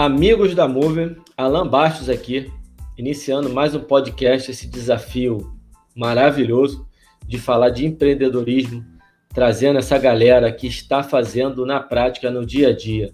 [0.00, 2.50] Amigos da Mover, Alan Bastos aqui,
[2.96, 5.52] iniciando mais um podcast, esse desafio
[5.94, 6.88] maravilhoso
[7.26, 8.82] de falar de empreendedorismo,
[9.28, 13.12] trazendo essa galera que está fazendo na prática, no dia a dia,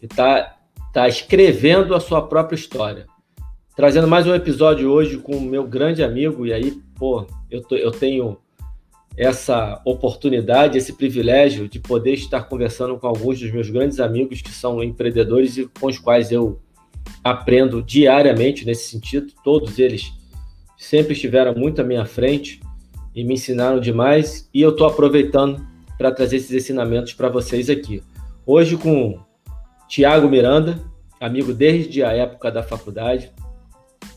[0.00, 0.56] que está
[0.94, 3.04] tá escrevendo a sua própria história.
[3.76, 7.76] Trazendo mais um episódio hoje com o meu grande amigo, e aí, pô, eu, tô,
[7.76, 8.38] eu tenho
[9.16, 14.50] essa oportunidade, esse privilégio de poder estar conversando com alguns dos meus grandes amigos que
[14.50, 16.60] são empreendedores e com os quais eu
[17.22, 19.32] aprendo diariamente nesse sentido.
[19.44, 20.12] Todos eles
[20.76, 22.60] sempre estiveram muito à minha frente
[23.14, 25.64] e me ensinaram demais e eu estou aproveitando
[25.96, 28.02] para trazer esses ensinamentos para vocês aqui.
[28.44, 29.20] Hoje com
[29.88, 30.80] Tiago Miranda,
[31.20, 33.30] amigo desde a época da faculdade,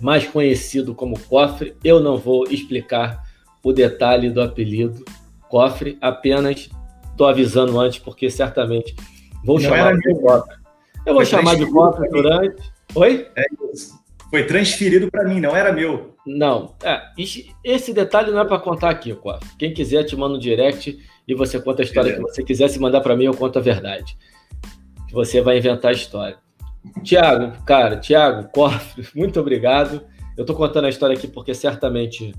[0.02, 1.76] mais conhecido como Cofre.
[1.84, 3.27] Eu não vou explicar
[3.68, 5.04] o detalhe do apelido
[5.50, 6.70] Cofre, apenas
[7.12, 8.96] estou avisando antes, porque certamente
[9.44, 10.56] vou não chamar de Cofre.
[11.06, 12.72] Eu vou Foi chamar de Cofre durante.
[12.96, 13.28] Oi?
[13.36, 14.00] É isso.
[14.30, 16.16] Foi transferido para mim, não era meu.
[16.26, 17.02] Não, é,
[17.64, 19.50] esse detalhe não é para contar aqui, Cofre.
[19.60, 22.70] Quem quiser te manda um direct e você conta a história que você quiser.
[22.70, 24.18] Se mandar para mim, eu conto a verdade.
[25.12, 26.38] Você vai inventar a história.
[27.04, 30.04] Tiago, cara, Tiago, Cofre, muito obrigado.
[30.38, 32.34] Eu estou contando a história aqui porque certamente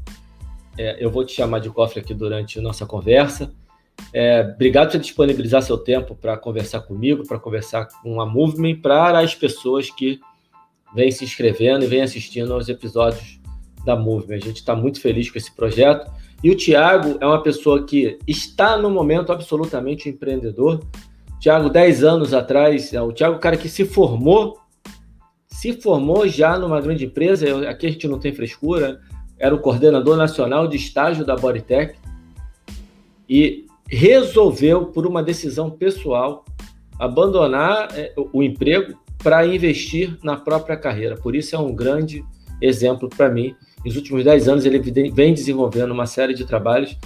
[0.79, 3.53] é, eu vou te chamar de cofre aqui durante a nossa conversa.
[4.13, 9.19] É, obrigado por disponibilizar seu tempo para conversar comigo, para conversar com a Movement, para
[9.19, 10.21] as pessoas que
[10.95, 13.41] vêm se inscrevendo e vêm assistindo aos episódios
[13.85, 14.37] da Movement.
[14.37, 16.11] A gente está muito feliz com esse projeto.
[16.43, 20.81] E o Tiago é uma pessoa que está no momento absolutamente empreendedor.
[21.41, 24.59] Tiago, 10 anos atrás, é o Tiago, é cara que se formou,
[25.47, 27.69] se formou já numa grande empresa.
[27.69, 29.01] Aqui a gente não tem frescura
[29.39, 31.95] era o coordenador nacional de estágio da Bodytech
[33.29, 36.45] e resolveu, por uma decisão pessoal,
[36.99, 41.17] abandonar é, o emprego para investir na própria carreira.
[41.17, 42.25] Por isso é um grande
[42.61, 43.55] exemplo para mim.
[43.85, 44.79] Nos últimos 10 anos ele
[45.11, 46.97] vem desenvolvendo uma série de trabalhos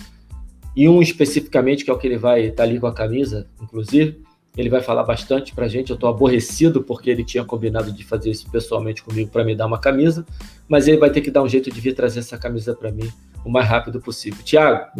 [0.74, 3.46] e um especificamente que é o que ele vai estar tá ali com a camisa,
[3.60, 4.22] inclusive,
[4.56, 5.90] ele vai falar bastante para a gente.
[5.90, 9.66] Eu estou aborrecido porque ele tinha combinado de fazer isso pessoalmente comigo para me dar
[9.66, 10.26] uma camisa,
[10.68, 13.10] mas ele vai ter que dar um jeito de vir trazer essa camisa para mim
[13.44, 14.42] o mais rápido possível.
[14.44, 14.90] Tiago,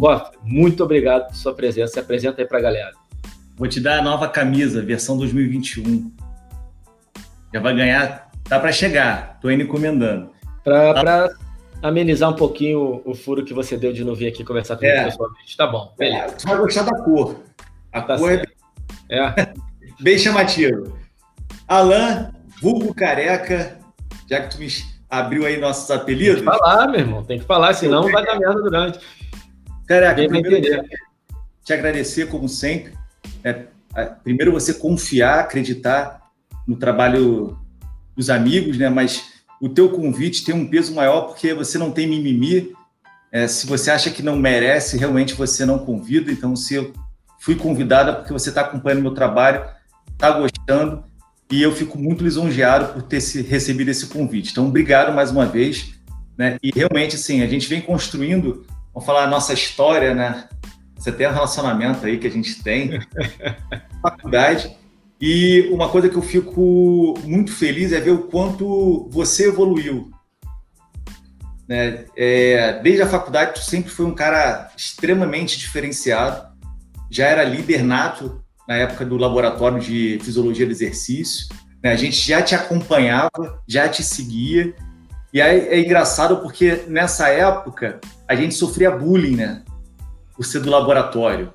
[0.43, 1.93] muito obrigado por sua presença.
[1.93, 2.91] Se apresenta aí para a galera.
[3.55, 6.11] Vou te dar a nova camisa, versão 2021.
[7.53, 9.33] Já vai ganhar, tá para chegar.
[9.35, 10.31] Estou indo encomendando.
[10.63, 11.35] Para tá.
[11.83, 14.97] amenizar um pouquinho o, o, furo que você deu de não vir aqui conversar comigo
[14.97, 15.05] é.
[15.05, 15.55] pessoalmente.
[15.55, 16.23] Tá bom, beleza.
[16.23, 17.43] É, tu vai gostar da cor.
[17.91, 18.49] A tá cor é certo.
[18.49, 18.52] é
[19.09, 19.53] é.
[19.99, 20.97] Bem chamativo.
[21.67, 23.77] Alan, vulgo careca,
[24.29, 24.67] já que tu me
[25.09, 26.41] abriu aí nossos apelidos.
[26.41, 28.99] Tem que falar, meu irmão, tem que falar, senão vai dar merda durante.
[29.87, 30.85] Careca, primeiro
[31.63, 32.93] te agradecer, como sempre.
[33.43, 33.63] É,
[34.23, 36.21] primeiro você confiar, acreditar
[36.67, 37.57] no trabalho
[38.15, 38.89] dos amigos, né?
[38.89, 42.73] Mas o teu convite tem um peso maior porque você não tem mimimi.
[43.31, 46.31] É, se você acha que não merece, realmente você não convida.
[46.31, 46.93] Então, se eu
[47.43, 49.65] fui convidada porque você está acompanhando meu trabalho,
[50.13, 51.03] está gostando
[51.51, 54.51] e eu fico muito lisonjeado por ter se, recebido esse convite.
[54.51, 55.93] Então, obrigado mais uma vez.
[56.37, 56.57] Né?
[56.63, 60.47] E realmente, assim, a gente vem construindo, vamos falar a nossa história, né?
[60.95, 63.01] Você tem um relacionamento aí que a gente tem,
[64.01, 64.77] faculdade.
[65.19, 70.09] E uma coisa que eu fico muito feliz é ver o quanto você evoluiu.
[71.67, 72.05] Né?
[72.15, 76.52] É, desde a faculdade, tu sempre foi um cara extremamente diferenciado
[77.13, 81.47] já era líder nato na época do laboratório de fisiologia do exercício.
[81.83, 81.91] Né?
[81.91, 84.73] A gente já te acompanhava, já te seguia.
[85.31, 89.63] E aí é engraçado porque nessa época a gente sofria bullying, né?
[90.35, 91.53] Por ser do laboratório.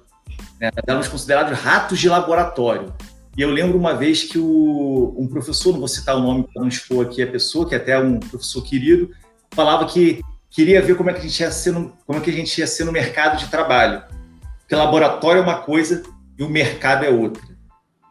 [0.61, 0.71] Né?
[0.87, 2.95] Éramos considerados ratos de laboratório.
[3.37, 6.63] E eu lembro uma vez que o, um professor, não vou citar o nome para
[6.63, 9.11] não expor aqui a pessoa, que é até um professor querido,
[9.53, 10.21] falava que
[10.51, 12.59] queria ver como é que a gente ia ser no, como é que a gente
[12.59, 14.03] ia ser no mercado de trabalho.
[14.69, 16.03] Porque laboratório é uma coisa
[16.39, 17.43] e o mercado é outra.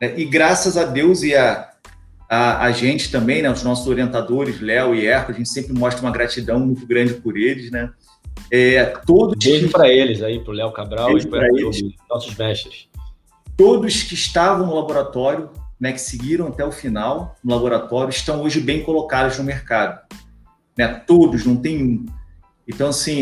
[0.02, 0.20] Né?
[0.20, 1.70] E graças a Deus e a,
[2.28, 6.04] a, a gente também, né, os nossos orientadores, Léo e Erco, a gente sempre mostra
[6.04, 7.92] uma gratidão muito grande por eles, né?
[8.52, 12.88] É, todos Beijo para eles aí, para o Léo Cabral e para eles, nossos mestres.
[13.56, 18.60] Todos que estavam no laboratório, né, que seguiram até o final no laboratório, estão hoje
[18.60, 20.02] bem colocados no mercado.
[20.76, 20.88] Né?
[21.06, 22.06] Todos, não tem um.
[22.68, 23.22] Então, assim,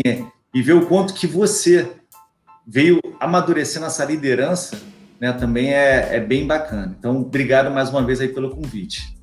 [0.54, 1.95] e ver o quanto que você
[2.66, 4.76] veio amadurecer nessa liderança,
[5.20, 6.94] né, também é, é bem bacana.
[6.98, 9.16] Então, obrigado mais uma vez aí pelo convite.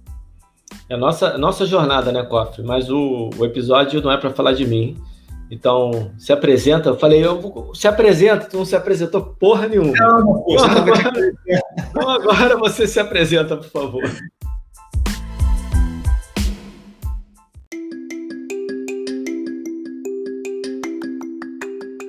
[0.89, 2.63] É nossa nossa jornada, né, Cofre?
[2.63, 4.97] Mas o, o episódio não é para falar de mim.
[5.51, 6.89] Então, se apresenta.
[6.89, 9.93] Eu falei, eu vou, se apresenta, tu não se apresentou porra nenhuma.
[9.95, 10.43] Não,
[11.93, 14.03] não, agora você se apresenta, por favor.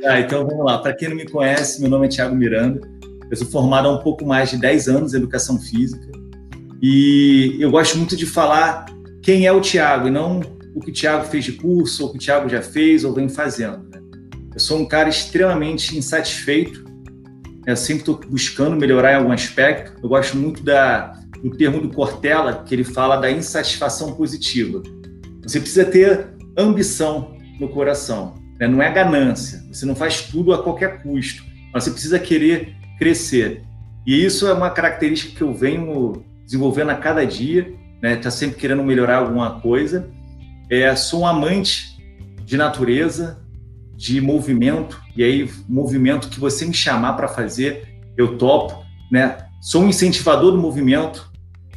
[0.07, 0.79] Ah, então vamos lá.
[0.79, 2.81] Para quem não me conhece, meu nome é Thiago Miranda.
[3.31, 6.07] Eu sou formado há um pouco mais de 10 anos em educação física.
[6.83, 8.85] E eu gosto muito de falar
[9.23, 10.43] quem é o Thiago e não
[10.75, 13.15] o que o Thiago fez de curso, ou o que o Thiago já fez ou
[13.15, 13.79] vem fazendo.
[13.89, 14.01] Né?
[14.53, 16.85] Eu sou um cara extremamente insatisfeito.
[17.67, 19.95] Eu sempre estou buscando melhorar em algum aspecto.
[20.03, 24.83] Eu gosto muito da, do termo do Cortella, que ele fala da insatisfação positiva.
[25.43, 26.29] Você precisa ter
[26.59, 28.44] ambição no coração.
[28.59, 28.69] Né?
[28.69, 29.63] Não é ganância.
[29.73, 31.45] Você não faz tudo a qualquer custo.
[31.73, 33.63] Mas você precisa querer crescer.
[34.07, 37.73] E isso é uma característica que eu venho desenvolvendo a cada dia.
[38.03, 38.17] Né?
[38.17, 40.09] Tá sempre querendo melhorar alguma coisa.
[40.71, 41.97] É, sou um amante
[42.45, 43.43] de natureza,
[43.97, 45.01] de movimento.
[45.17, 48.85] E aí, movimento que você me chamar para fazer, eu topo.
[49.11, 49.39] Né?
[49.61, 51.33] Sou um incentivador do movimento,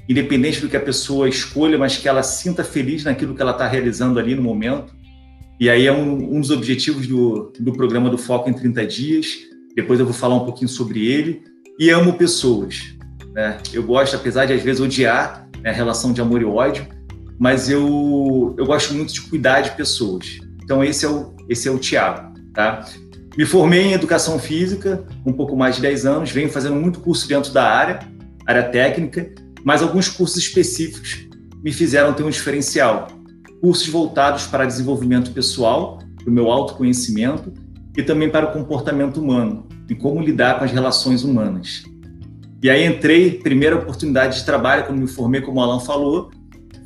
[0.10, 3.68] independente do que a pessoa escolha, mas que ela sinta feliz naquilo que ela está
[3.68, 4.97] realizando ali no momento.
[5.60, 9.38] E aí é um, um dos objetivos do, do programa do Foco em 30 Dias.
[9.76, 11.42] Depois eu vou falar um pouquinho sobre ele.
[11.80, 12.96] E amo pessoas.
[13.34, 13.58] Né?
[13.74, 16.88] Eu gosto, apesar de às vezes odiar né, a relação de amor e ódio,
[17.40, 20.40] mas eu, eu gosto muito de cuidar de pessoas.
[20.64, 22.34] Então esse é o, esse é o Tiago.
[22.54, 22.86] Tá?
[23.36, 27.28] Me formei em Educação Física, um pouco mais de 10 anos, venho fazendo muito curso
[27.28, 28.00] dentro da área,
[28.46, 29.30] área técnica,
[29.64, 31.28] mas alguns cursos específicos
[31.64, 33.08] me fizeram ter um diferencial
[33.62, 37.54] cursos voltados para desenvolvimento pessoal, para o meu autoconhecimento
[37.96, 41.84] e também para o comportamento humano e como lidar com as relações humanas.
[42.62, 46.32] E aí entrei, primeira oportunidade de trabalho, quando me formei, como o Alan falou,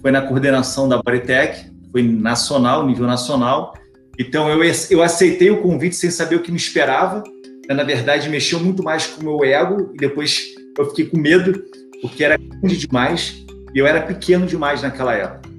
[0.01, 3.73] foi na coordenação da Baritec, foi nacional, nível nacional.
[4.19, 7.23] Então eu, eu aceitei o convite sem saber o que me esperava.
[7.69, 10.41] Na verdade, mexeu muito mais com o meu ego e depois
[10.77, 11.63] eu fiquei com medo,
[12.01, 15.50] porque era grande demais e eu era pequeno demais naquela época.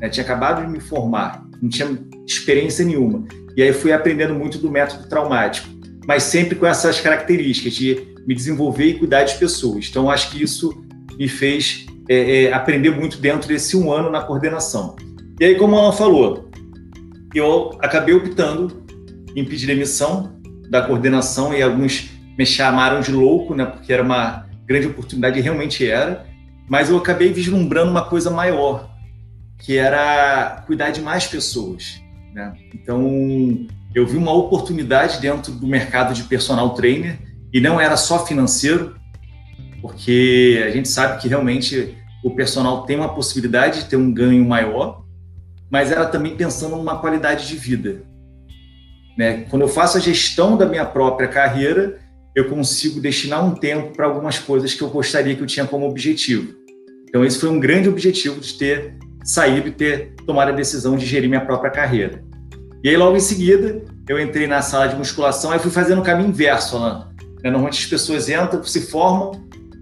[0.00, 0.08] Né?
[0.08, 3.24] Tinha acabado de me formar, não tinha experiência nenhuma.
[3.56, 5.68] E aí fui aprendendo muito do método traumático,
[6.06, 9.86] mas sempre com essas características de me desenvolver e cuidar de pessoas.
[9.88, 10.84] Então, acho que isso
[11.18, 14.96] me fez é, é, aprender muito dentro desse um ano na coordenação.
[15.40, 16.50] E aí, como ela falou,
[17.34, 18.82] eu acabei optando
[19.34, 24.46] em pedir demissão da coordenação e alguns me chamaram de louco, né, porque era uma
[24.66, 26.26] grande oportunidade, realmente era,
[26.68, 28.88] mas eu acabei vislumbrando uma coisa maior,
[29.58, 32.00] que era cuidar de mais pessoas.
[32.32, 32.52] Né?
[32.74, 37.18] Então, eu vi uma oportunidade dentro do mercado de personal trainer
[37.52, 38.96] e não era só financeiro,
[39.80, 44.44] porque a gente sabe que realmente o personal tem uma possibilidade de ter um ganho
[44.44, 45.04] maior,
[45.70, 48.02] mas era também pensando numa qualidade de vida.
[49.16, 49.46] Né?
[49.50, 51.98] Quando eu faço a gestão da minha própria carreira,
[52.34, 55.88] eu consigo destinar um tempo para algumas coisas que eu gostaria que eu tinha como
[55.88, 56.54] objetivo.
[57.08, 58.94] Então, esse foi um grande objetivo de ter
[59.28, 62.24] saído e ter tomado a decisão de gerir minha própria carreira.
[62.82, 66.02] E aí, logo em seguida, eu entrei na sala de musculação, aí fui fazendo o
[66.02, 67.08] caminho inverso, Alan.
[67.44, 69.32] Né, normalmente as pessoas entram, se formam,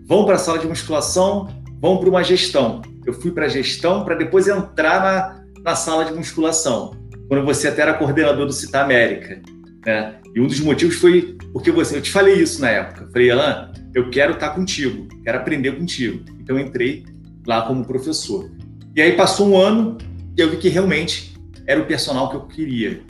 [0.04, 1.46] vão para a sala de musculação,
[1.81, 2.82] vão para uma gestão.
[3.06, 6.90] Eu fui para a gestão para depois entrar na, na sala de musculação,
[7.28, 9.40] quando você até era coordenador do Cita América.
[9.84, 10.16] Né?
[10.34, 13.08] E um dos motivos foi porque você, eu te falei isso na época.
[13.12, 16.24] Falei, Alan, eu quero estar contigo, quero aprender contigo.
[16.41, 17.05] Então eu entrei
[17.46, 18.50] lá como professor.
[18.96, 19.98] E aí passou um ano
[20.34, 21.34] e eu vi que realmente
[21.67, 23.03] era o personal que eu queria.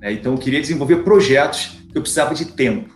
[0.00, 0.12] Né?
[0.12, 2.88] Então eu queria desenvolver projetos que eu precisava de tempo.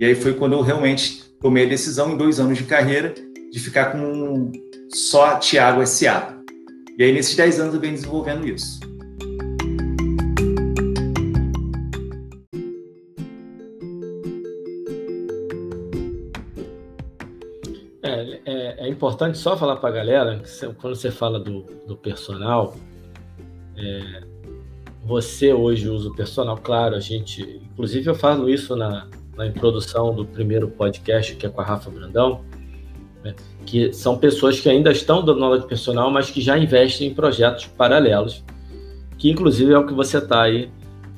[0.00, 3.12] E aí foi quando eu realmente tomei a decisão, em dois anos de carreira,
[3.52, 4.52] de ficar com
[4.88, 6.34] só Tiago SA.
[6.96, 8.80] E aí nesses dez anos eu venho desenvolvendo isso.
[18.94, 22.74] Importante só falar para a galera que quando você fala do, do personal,
[23.76, 24.22] é,
[25.04, 30.14] você hoje usa o personal, claro, a gente, inclusive eu falo isso na, na introdução
[30.14, 32.40] do primeiro podcast, que é com a Rafa Brandão,
[33.22, 33.34] né,
[33.66, 37.14] que são pessoas que ainda estão dando aula de personal, mas que já investem em
[37.14, 38.42] projetos paralelos,
[39.18, 40.70] que inclusive é o que você está aí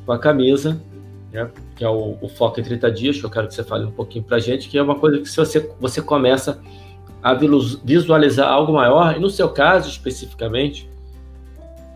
[0.05, 0.81] com a camisa,
[1.33, 3.85] né, que é o, o Foco em 30 Dias, que eu quero que você fale
[3.85, 6.61] um pouquinho para gente, que é uma coisa que se você, você começa
[7.23, 10.89] a visualizar algo maior, e no seu caso especificamente,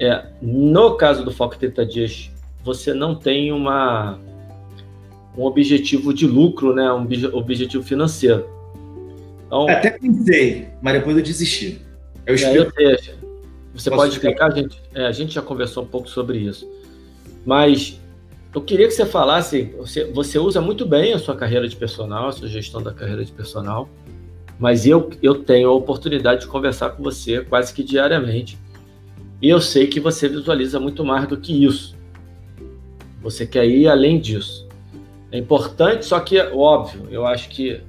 [0.00, 2.30] é, no caso do Foco 30 Dias,
[2.64, 4.18] você não tem uma,
[5.36, 8.48] um objetivo de lucro, né, um objetivo financeiro.
[9.46, 11.80] Então, Até pensei, mas depois eu desisti.
[12.24, 12.72] Eu explico.
[12.80, 12.96] É,
[13.74, 14.52] você Posso pode explicar?
[14.52, 16.68] A gente, é, a gente já conversou um pouco sobre isso.
[17.44, 18.00] Mas
[18.54, 22.28] eu queria que você falasse, você, você usa muito bem a sua carreira de personal,
[22.28, 23.88] a sua gestão da carreira de personal,
[24.60, 28.58] mas eu, eu tenho a oportunidade de conversar com você quase que diariamente.
[29.40, 31.96] E eu sei que você visualiza muito mais do que isso.
[33.22, 34.68] Você quer ir além disso.
[35.32, 37.80] É importante, só que, óbvio, eu acho que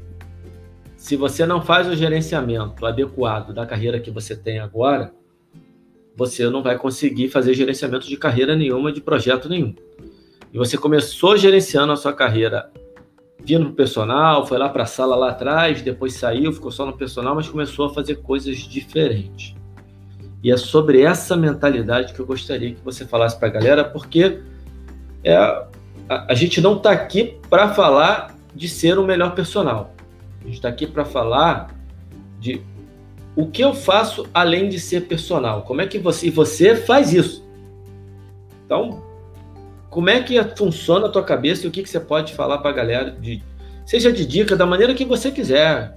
[0.96, 5.14] se você não faz o gerenciamento adequado da carreira que você tem agora,
[6.16, 9.76] você não vai conseguir fazer gerenciamento de carreira nenhuma, de projeto nenhum.
[10.54, 12.72] E você começou gerenciando a sua carreira
[13.44, 16.86] vindo para o personal, foi lá para a sala lá atrás, depois saiu, ficou só
[16.86, 19.56] no personal, mas começou a fazer coisas diferentes.
[20.44, 24.40] E é sobre essa mentalidade que eu gostaria que você falasse para a galera, porque
[25.24, 25.68] é, a,
[26.10, 29.94] a gente não está aqui para falar de ser o melhor personal.
[30.42, 31.76] A gente está aqui para falar
[32.40, 32.62] de
[33.36, 35.62] o que eu faço além de ser personal.
[35.62, 37.46] Como é que você você faz isso?
[38.66, 39.04] Então,
[39.92, 42.72] como é que funciona a tua cabeça e o que, que você pode falar para
[42.72, 43.44] a galera, de,
[43.86, 45.94] seja de dica, da maneira que você quiser.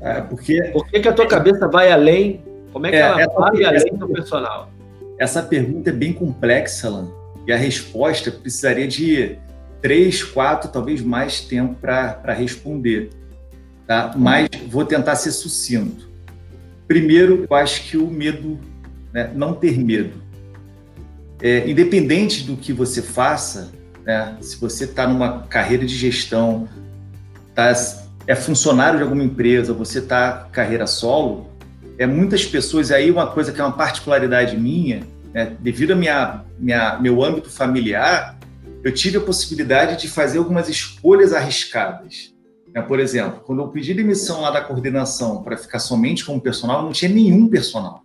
[0.00, 0.62] É, porque...
[0.72, 2.44] Por que, que a tua cabeça vai além?
[2.72, 4.70] Como é que é, ela vai além do personal?
[5.18, 7.10] Essa pergunta é bem complexa, Alan,
[7.44, 9.36] e a resposta precisaria de
[9.80, 13.10] três, quatro, talvez mais tempo para responder.
[13.84, 14.12] Tá?
[14.16, 16.08] Mas vou tentar ser sucinto.
[16.86, 18.60] Primeiro, eu acho que o medo,
[19.12, 20.22] né, não ter medo
[21.42, 23.72] é, independente do que você faça,
[24.04, 26.68] né, se você está numa carreira de gestão,
[27.52, 27.72] tá,
[28.26, 31.50] é funcionário de alguma empresa, você está carreira solo,
[31.98, 35.02] é muitas pessoas aí uma coisa que é uma particularidade minha,
[35.34, 38.38] né, devido a minha, minha meu âmbito familiar,
[38.84, 42.32] eu tive a possibilidade de fazer algumas escolhas arriscadas.
[42.72, 42.82] Né?
[42.82, 46.92] Por exemplo, quando eu pedi demissão lá da coordenação para ficar somente como personal, não
[46.92, 48.02] tinha nenhum personal.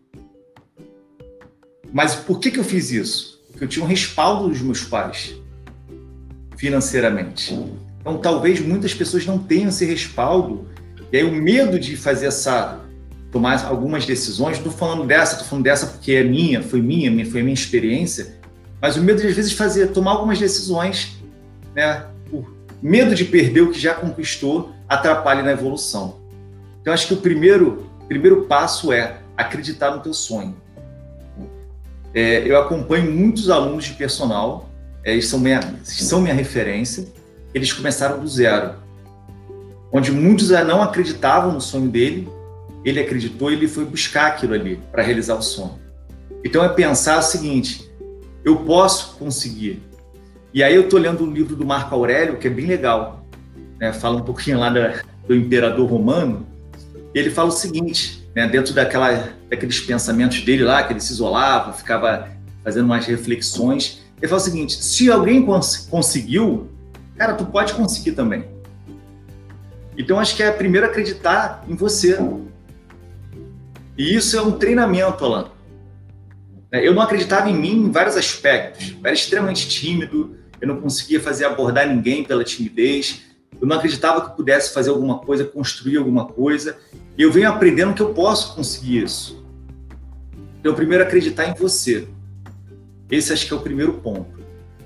[1.94, 3.41] Mas por que, que eu fiz isso?
[3.51, 5.36] Porque eu tinha um respaldo dos meus pais
[6.58, 7.53] financeiramente.
[8.00, 10.67] Então, talvez muitas pessoas não tenham esse respaldo.
[11.12, 12.79] E aí, o medo de fazer essa.
[13.32, 17.41] tomar algumas decisões, estou falando dessa, estou falando dessa porque é minha, foi minha, foi
[17.41, 18.38] minha experiência.
[18.82, 21.17] Mas o medo de, às vezes, fazer, tomar algumas decisões,
[21.75, 26.20] né, por medo de perder o que já conquistou, atrapalha na evolução.
[26.82, 30.56] Então, acho que o primeiro, primeiro passo é acreditar no teu sonho.
[32.14, 34.70] É, eu acompanho muitos alunos de personal,
[35.04, 37.08] é, eles são minha, são minha referência,
[37.54, 38.76] eles começaram do zero.
[39.92, 42.28] Onde muitos não acreditavam no sonho dele,
[42.84, 45.80] ele acreditou e ele foi buscar aquilo ali para realizar o sonho.
[46.44, 47.90] Então é pensar o seguinte:
[48.44, 49.82] eu posso conseguir.
[50.54, 53.26] E aí eu estou lendo um livro do Marco Aurélio, que é bem legal,
[53.80, 53.92] né?
[53.92, 56.48] fala um pouquinho lá da, do imperador romano,
[57.14, 61.74] ele fala o seguinte: né, dentro daquela, daqueles pensamentos dele lá, que ele se isolava,
[61.74, 62.30] ficava
[62.64, 64.04] fazendo umas reflexões.
[64.18, 66.70] Ele fala o seguinte: se alguém cons conseguiu,
[67.18, 68.46] cara, tu pode conseguir também.
[69.98, 72.20] Então acho que é primeiro acreditar em você.
[73.98, 75.50] E isso é um treinamento, Alan.
[76.72, 78.92] É, eu não acreditava em mim em vários aspectos.
[78.92, 83.24] Eu era extremamente tímido, eu não conseguia fazer abordar ninguém pela timidez,
[83.60, 86.77] eu não acreditava que pudesse fazer alguma coisa, construir alguma coisa.
[87.18, 89.44] E eu venho aprendendo que eu posso conseguir isso.
[90.60, 92.08] Então, primeiro, acreditar em você.
[93.10, 94.38] Esse acho que é o primeiro ponto.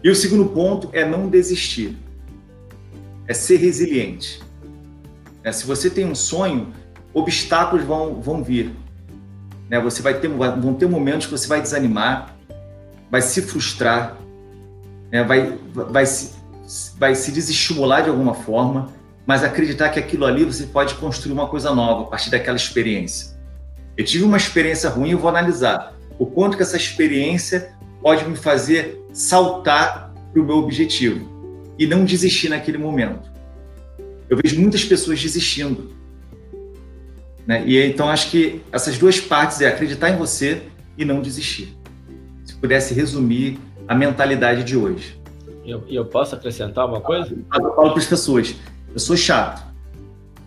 [0.03, 1.98] E o segundo ponto é não desistir.
[3.27, 4.41] É ser resiliente.
[5.44, 6.74] É, se você tem um sonho,
[7.13, 8.72] obstáculos vão, vão vir.
[9.70, 9.80] Né?
[9.80, 12.36] Você vai ter, vão ter momentos que você vai desanimar,
[13.10, 14.18] vai se frustrar,
[15.12, 15.24] né?
[15.24, 16.34] vai, vai, se,
[16.98, 18.94] vai se desestimular de alguma forma
[19.25, 23.38] mas acreditar que aquilo ali você pode construir uma coisa nova a partir daquela experiência.
[23.96, 28.36] Eu tive uma experiência ruim, eu vou analisar o quanto que essa experiência pode me
[28.36, 31.30] fazer saltar para o meu objetivo
[31.78, 33.32] e não desistir naquele momento.
[34.30, 35.94] Eu vejo muitas pessoas desistindo.
[37.46, 37.63] Né?
[37.66, 40.63] E então acho que essas duas partes é acreditar em você
[40.98, 41.78] e não desistir.
[42.46, 45.21] Se pudesse resumir a mentalidade de hoje.
[45.65, 47.32] Eu, eu, posso acrescentar uma coisa?
[47.34, 48.56] Eu falo para as pessoas:
[48.94, 49.72] eu sou chato.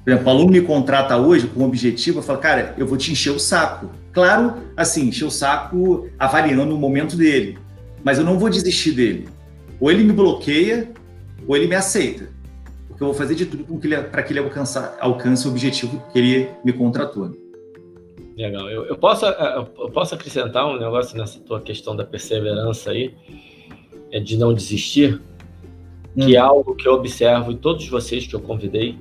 [0.04, 2.98] Por exemplo, o aluno me contrata hoje com um objetivo, eu falo, cara, eu vou
[2.98, 3.90] te encher o saco.
[4.12, 7.58] Claro, assim, encher o saco avaliando o momento dele,
[8.04, 9.28] mas eu não vou desistir dele.
[9.80, 10.90] Ou ele me bloqueia,
[11.46, 12.28] ou ele me aceita.
[12.86, 13.64] Porque eu vou fazer de tudo
[14.10, 14.40] para que ele
[15.00, 17.32] alcance o objetivo que ele me contratou.
[18.36, 18.68] Legal.
[18.68, 23.14] Eu, eu, posso, eu posso acrescentar um negócio nessa tua questão da perseverança aí,
[24.14, 25.20] é de não desistir?
[26.14, 26.46] que é hum.
[26.46, 28.96] algo que eu observo em todos vocês que eu convidei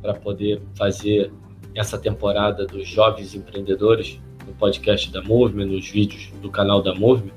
[0.00, 1.32] para poder fazer
[1.74, 7.32] essa temporada dos jovens empreendedores no podcast da Movement, nos vídeos do canal da Movement,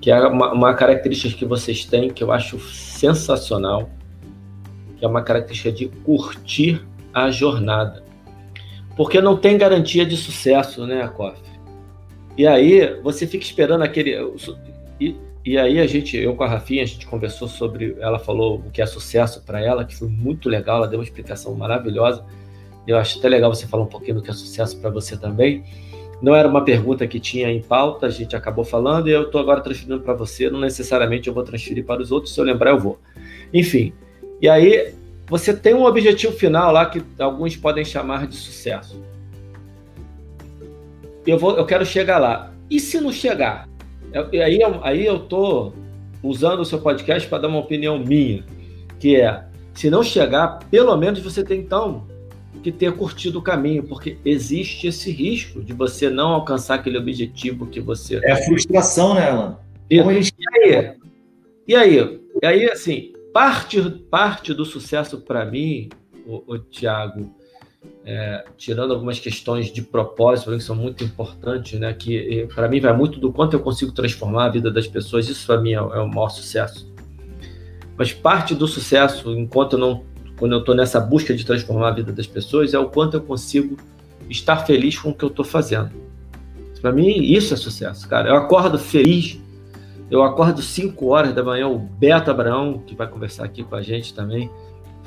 [0.00, 3.88] que é uma, uma característica que vocês têm que eu acho sensacional,
[4.98, 8.04] que é uma característica de curtir a jornada.
[8.96, 11.38] Porque não tem garantia de sucesso, né, Koff?
[12.36, 14.16] E aí você fica esperando aquele.
[14.98, 15.14] E
[15.46, 18.70] e aí a gente, eu com a Rafinha, a gente conversou sobre, ela falou o
[18.72, 22.24] que é sucesso para ela, que foi muito legal, ela deu uma explicação maravilhosa.
[22.84, 25.62] Eu acho até legal você falar um pouquinho do que é sucesso para você também.
[26.20, 29.40] Não era uma pergunta que tinha em pauta, a gente acabou falando e eu estou
[29.40, 30.50] agora transferindo para você.
[30.50, 32.98] Não necessariamente eu vou transferir para os outros, se eu lembrar, eu vou.
[33.54, 33.92] Enfim,
[34.42, 34.94] e aí
[35.28, 39.00] você tem um objetivo final lá que alguns podem chamar de sucesso.
[41.24, 42.52] Eu, vou, eu quero chegar lá.
[42.68, 43.68] E se não chegar?
[44.12, 45.74] Eu, aí, aí eu estou
[46.22, 48.44] usando o seu podcast para dar uma opinião minha,
[48.98, 49.44] que é,
[49.74, 52.06] se não chegar, pelo menos você tem então
[52.62, 57.66] que ter curtido o caminho, porque existe esse risco de você não alcançar aquele objetivo
[57.66, 58.20] que você.
[58.24, 59.58] É a frustração, né, Alan?
[59.88, 60.34] E, gente...
[60.38, 60.96] e aí?
[61.68, 62.20] E aí?
[62.42, 65.90] E aí, assim, parte, parte do sucesso para mim,
[66.26, 67.35] o, o Tiago,
[68.04, 71.92] é, tirando algumas questões de propósito que são muito importantes, né?
[71.92, 75.28] Que para mim vai muito do quanto eu consigo transformar a vida das pessoas.
[75.28, 76.92] Isso para mim é, é, o maior sucesso.
[77.96, 80.04] Mas parte do sucesso, enquanto eu não
[80.38, 83.22] quando eu estou nessa busca de transformar a vida das pessoas, é o quanto eu
[83.22, 83.76] consigo
[84.28, 85.90] estar feliz com o que eu estou fazendo.
[86.80, 88.28] Para mim, isso é sucesso, cara.
[88.28, 89.40] Eu acordo feliz,
[90.10, 91.68] eu acordo 5 horas da manhã.
[91.68, 94.50] O Beto Abraão, que vai conversar aqui com a gente também,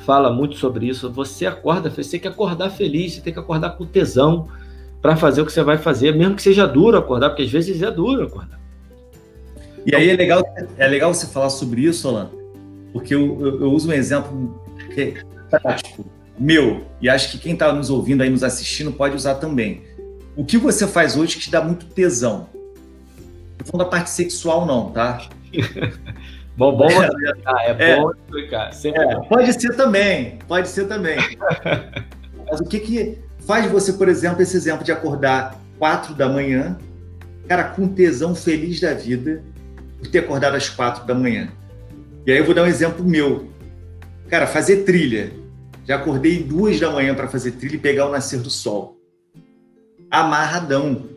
[0.05, 1.11] fala muito sobre isso.
[1.11, 4.47] Você acorda, você tem que acordar feliz, você tem que acordar com tesão
[5.01, 7.81] para fazer o que você vai fazer, mesmo que seja duro acordar, porque às vezes
[7.81, 8.59] é duro acordar.
[9.85, 10.43] E aí é legal,
[10.77, 12.29] é legal você falar sobre isso, Alan,
[12.91, 14.61] porque eu, eu, eu uso um exemplo
[14.93, 15.15] que
[15.49, 16.05] prático,
[16.37, 19.83] meu, e acho que quem está nos ouvindo aí, nos assistindo, pode usar também.
[20.35, 22.47] O que você faz hoje que te dá muito tesão?
[23.71, 25.27] Não da parte sexual, não, tá?
[26.57, 26.87] bom, bom
[27.45, 28.71] ah, é, é bom explicar.
[28.83, 31.17] É, pode ser também, pode ser também.
[32.49, 36.77] Mas o que que faz você, por exemplo, esse exemplo de acordar quatro da manhã,
[37.47, 39.43] cara, com tesão feliz da vida,
[39.97, 41.49] por ter acordado às quatro da manhã?
[42.25, 43.47] E aí eu vou dar um exemplo meu.
[44.27, 45.31] Cara, fazer trilha.
[45.85, 48.99] Já acordei duas da manhã para fazer trilha e pegar o nascer do sol.
[50.11, 51.09] Amarradão.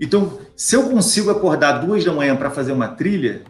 [0.00, 3.42] Então, se eu consigo acordar duas da manhã para fazer uma trilha,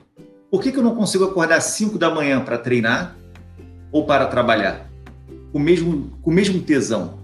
[0.53, 3.17] por que, que eu não consigo acordar cinco da manhã para treinar
[3.91, 4.87] ou para trabalhar?
[5.51, 7.19] Com o mesmo, com o mesmo tesão.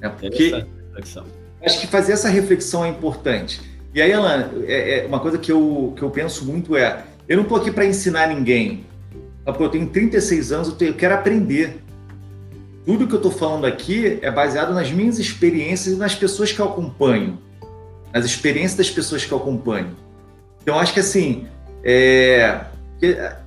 [0.00, 0.66] É porque
[1.62, 3.60] acho que fazer essa reflexão é importante.
[3.94, 7.36] E aí, Alan, é, é uma coisa que eu, que eu penso muito é: eu
[7.36, 8.84] não estou aqui para ensinar ninguém,
[9.46, 11.84] eu tenho 36 anos, eu, tenho, eu quero aprender.
[12.84, 16.58] Tudo que eu estou falando aqui é baseado nas minhas experiências e nas pessoas que
[16.58, 17.38] eu acompanho,
[18.12, 20.07] nas experiências das pessoas que eu acompanho.
[20.62, 21.46] Então, acho que assim,
[21.84, 22.60] é,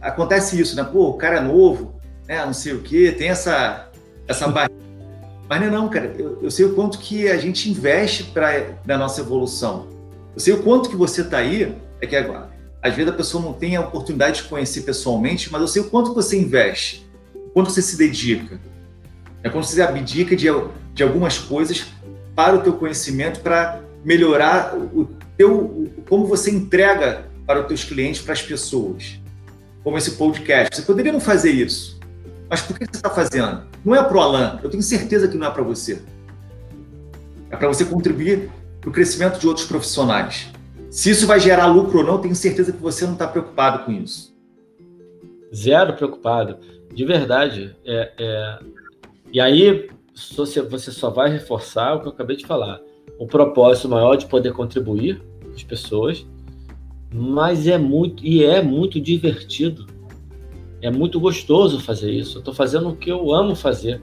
[0.01, 0.83] acontece isso, né?
[0.83, 1.93] Pô, o cara é novo,
[2.27, 2.43] né?
[2.45, 3.89] não sei o quê, tem essa,
[4.27, 4.81] essa barreira.
[5.47, 6.13] Mas não é não, cara.
[6.17, 9.87] Eu, eu, sei o quanto que a gente investe para na nossa evolução.
[10.33, 13.43] Eu sei o quanto que você está aí, é que agora às vezes a pessoa
[13.43, 17.49] não tem a oportunidade de conhecer pessoalmente, mas eu sei o quanto você investe, o
[17.51, 18.59] quanto você se dedica.
[19.43, 20.47] É quando você abdica de,
[20.93, 21.85] de algumas coisas
[22.35, 28.21] para o teu conhecimento, para melhorar o teu, como você entrega para os teus clientes,
[28.21, 29.19] para as pessoas.
[29.83, 30.75] Como esse podcast.
[30.75, 31.99] Você poderia não fazer isso.
[32.49, 33.63] Mas por que você está fazendo?
[33.83, 34.59] Não é para o Alan.
[34.63, 36.01] Eu tenho certeza que não é para você.
[37.49, 40.49] É para você contribuir para o crescimento de outros profissionais.
[40.89, 43.91] Se isso vai gerar lucro ou não, tenho certeza que você não está preocupado com
[43.91, 44.35] isso.
[45.55, 46.57] Zero preocupado,
[46.93, 47.75] de verdade.
[47.85, 48.59] É, é...
[49.31, 49.89] E aí
[50.69, 52.81] você só vai reforçar o que eu acabei de falar.
[53.21, 56.25] O propósito maior de poder contribuir com as pessoas,
[57.13, 59.85] mas é muito e é muito divertido.
[60.81, 62.37] É muito gostoso fazer isso.
[62.37, 64.01] Eu estou fazendo o que eu amo fazer.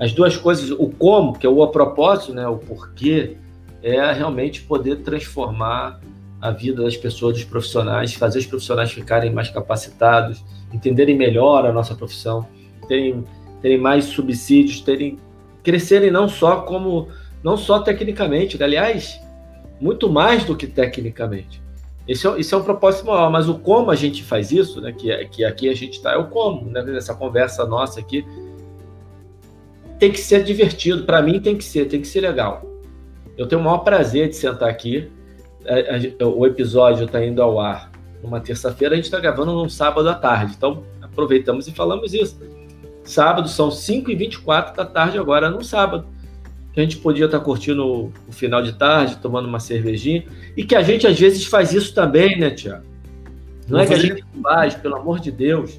[0.00, 3.36] As duas coisas, o como, que é o a propósito, né, o porquê,
[3.84, 6.00] é realmente poder transformar
[6.40, 11.72] a vida das pessoas, dos profissionais, fazer os profissionais ficarem mais capacitados, entenderem melhor a
[11.72, 12.48] nossa profissão,
[12.88, 13.22] terem,
[13.62, 15.18] terem mais subsídios, terem
[15.62, 17.06] crescerem não só como
[17.42, 19.20] não só tecnicamente, aliás,
[19.80, 21.62] muito mais do que tecnicamente.
[22.06, 24.92] Esse é, esse é um propósito maior, mas o como a gente faz isso, né,
[24.92, 28.26] que, é, que aqui a gente está, é o como, né, nessa conversa nossa aqui,
[29.98, 32.62] tem que ser divertido, para mim tem que ser, tem que ser legal.
[33.36, 35.10] Eu tenho o maior prazer de sentar aqui
[35.66, 37.90] a, a, o episódio está indo ao ar
[38.22, 40.54] numa terça-feira, a gente está gravando num sábado à tarde.
[40.56, 42.38] Então, aproveitamos e falamos isso.
[43.02, 46.06] Sábado são 5h24 da tarde agora, no sábado.
[46.80, 50.24] Que a gente podia estar curtindo o, final de tarde, tomando uma cervejinha.
[50.56, 52.84] E que a gente às vezes faz isso também, né, Tiago?
[53.68, 55.78] Não vou é que a gente faz, pelo amor de Deus.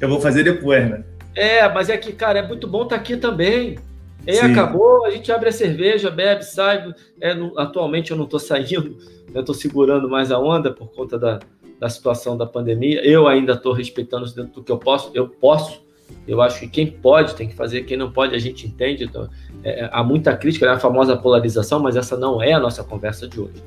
[0.00, 1.04] Eu vou fazer depois, né?
[1.36, 3.78] É, mas é que, cara, é muito bom estar aqui também.
[4.26, 4.50] E aí Sim.
[4.50, 6.92] acabou, a gente abre a cerveja, bebe, sai.
[7.20, 8.98] É, no, atualmente eu não estou saindo,
[9.32, 11.38] eu estou segurando mais a onda por conta da,
[11.78, 13.06] da situação da pandemia.
[13.06, 15.12] Eu ainda estou respeitando dentro do que eu posso.
[15.14, 15.80] Eu posso.
[16.26, 19.04] Eu acho que quem pode tem que fazer, quem não pode a gente entende.
[19.04, 19.28] Então,
[19.64, 23.26] é, há muita crítica, é a famosa polarização, mas essa não é a nossa conversa
[23.28, 23.62] de hoje.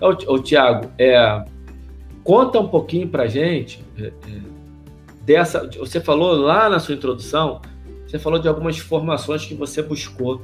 [0.00, 1.44] Ô, Tiago, é,
[2.24, 4.12] conta um pouquinho para gente é, é,
[5.24, 5.68] dessa.
[5.78, 7.60] Você falou lá na sua introdução
[8.10, 10.42] você falou de algumas formações que você buscou.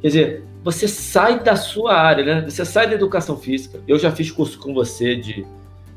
[0.00, 2.48] Quer dizer, você sai da sua área, né?
[2.48, 3.80] Você sai da educação física.
[3.88, 5.44] Eu já fiz curso com você de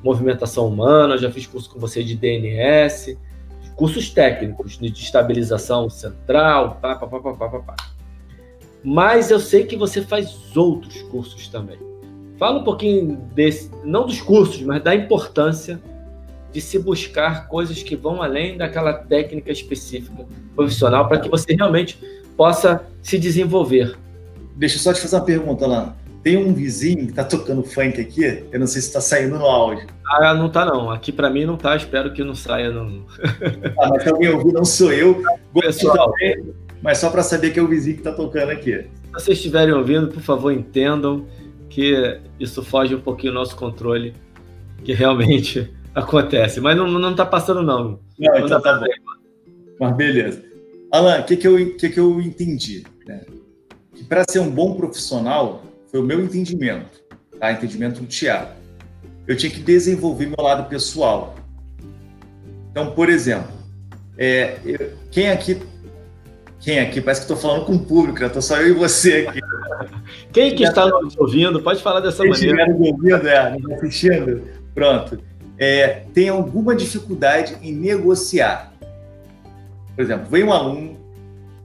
[0.04, 3.20] movimentação humana, já fiz curso com você de DNS,
[3.82, 7.76] cursos técnicos de estabilização central, pá, pá, pá, pá, pá, pá.
[8.84, 11.80] Mas eu sei que você faz outros cursos também.
[12.38, 15.82] Fala um pouquinho desse, não dos cursos, mas da importância
[16.54, 21.98] de se buscar coisas que vão além daquela técnica específica profissional para que você realmente
[22.38, 23.98] possa se desenvolver.
[24.58, 25.96] Deixa eu só te fazer uma pergunta lá.
[26.24, 29.46] Tem um vizinho que está tocando funk aqui, eu não sei se está saindo no
[29.46, 29.88] áudio.
[30.08, 30.92] Ah, não está não.
[30.92, 32.70] Aqui para mim não está, espero que não saia.
[32.70, 33.06] Não.
[33.80, 35.22] ah, mas alguém ouviu, não sou eu.
[35.54, 36.14] Pessoal,
[36.82, 38.72] mas só para saber que é o vizinho que está tocando aqui.
[38.78, 41.26] Se vocês estiverem ouvindo, por favor, entendam
[41.70, 44.14] que isso foge um pouquinho do nosso controle,
[44.84, 48.00] que realmente Acontece, mas não, não tá passando, não.
[48.18, 48.86] Não, então tá bom.
[49.80, 50.44] Mas beleza.
[50.90, 52.84] Alan, o que, que, eu, que, que eu entendi?
[53.06, 53.22] Né?
[53.94, 57.02] Que para ser um bom profissional, foi o meu entendimento,
[57.40, 57.52] tá?
[57.52, 58.52] Entendimento do Tiago.
[59.28, 61.36] Eu tinha que desenvolver meu lado pessoal.
[62.72, 63.52] Então, por exemplo,
[64.18, 65.62] é, eu, quem aqui
[66.60, 67.02] quem aqui?
[67.02, 68.28] Parece que estou falando com o público, né?
[68.28, 69.40] Estou só eu e você aqui.
[70.32, 72.66] Quem que está nos ouvindo, pode falar dessa Quem maneira.
[72.66, 75.20] Quem ouvindo, é, nos assistindo, pronto
[75.62, 78.74] é, tem alguma dificuldade em negociar.
[79.96, 80.98] Por exemplo, vem um aluno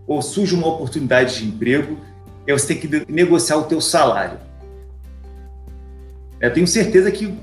[0.06, 1.98] ou surge uma oportunidade de emprego
[2.46, 4.38] e você tem que negociar o teu salário.
[6.40, 7.34] Eu tenho certeza que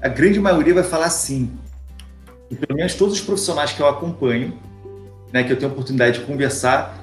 [0.00, 1.50] a grande maioria vai falar sim.
[2.50, 4.58] E pelo menos todos os profissionais que eu acompanho,
[5.32, 7.02] né, que eu tenho oportunidade de conversar,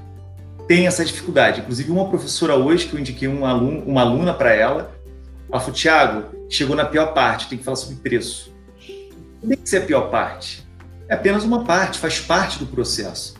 [0.67, 1.61] têm essa dificuldade.
[1.61, 4.93] Inclusive, uma professora hoje, que eu indiquei um aluno, uma aluna para ela,
[5.49, 8.53] ela falou, Tiago, chegou na pior parte, tem que falar sobre preço.
[9.41, 10.63] Não tem que ser a pior parte.
[11.07, 13.33] É apenas uma parte, faz parte do processo.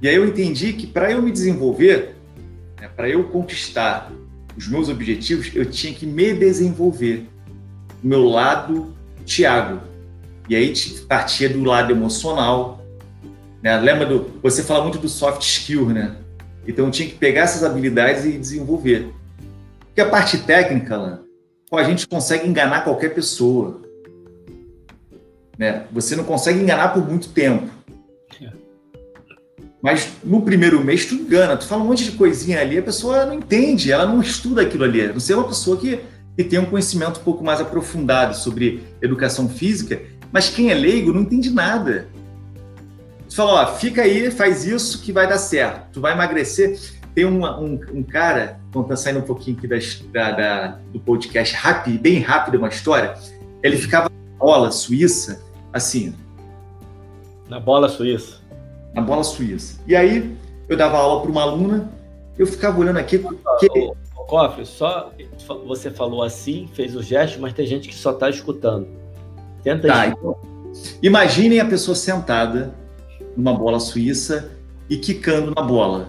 [0.00, 2.16] E aí eu entendi que para eu me desenvolver,
[2.82, 4.10] né, para eu conquistar
[4.56, 7.28] os meus objetivos, eu tinha que me desenvolver.
[8.02, 8.92] O meu lado
[9.24, 9.80] Tiago.
[10.48, 10.74] E aí
[11.08, 12.84] partia do lado emocional.
[13.62, 13.78] Né?
[13.78, 14.32] Lembra do.
[14.42, 16.16] Você fala muito do soft skill, né?
[16.66, 19.12] Então eu tinha que pegar essas habilidades e desenvolver.
[19.86, 21.22] Porque a parte técnica, Alan,
[21.72, 23.80] a gente consegue enganar qualquer pessoa.
[25.56, 25.84] Né?
[25.92, 27.70] Você não consegue enganar por muito tempo.
[29.82, 33.26] Mas no primeiro mês tu engana, tu fala um monte de coisinha ali, a pessoa
[33.26, 35.08] não entende, ela não estuda aquilo ali.
[35.08, 36.00] Não ser uma pessoa que,
[36.36, 41.12] que tem um conhecimento um pouco mais aprofundado sobre educação física, mas quem é leigo
[41.12, 42.06] não entende nada.
[43.28, 45.94] Tu fala, ó, fica aí, faz isso que vai dar certo.
[45.94, 46.78] Tu vai emagrecer.
[47.12, 49.66] Tem uma, um, um, cara, quando tá saindo um pouquinho aqui
[50.12, 53.14] da, da, do podcast, rápido, bem rápido uma história,
[53.62, 55.42] ele ficava na bola suíça
[55.72, 56.14] assim.
[57.48, 58.41] Na bola suíça.
[58.94, 59.80] Na bola suíça.
[59.86, 60.36] E aí
[60.68, 61.90] eu dava aula para uma aluna,
[62.38, 63.18] eu ficava olhando aqui.
[63.58, 63.92] Que...
[64.28, 65.12] Cofre, só
[65.66, 68.86] você falou assim, fez o gesto, mas tem gente que só está escutando.
[69.62, 70.36] Tenta tá, então,
[71.02, 72.74] Imaginem a pessoa sentada
[73.36, 74.50] numa bola suíça
[74.88, 76.08] e quicando na bola.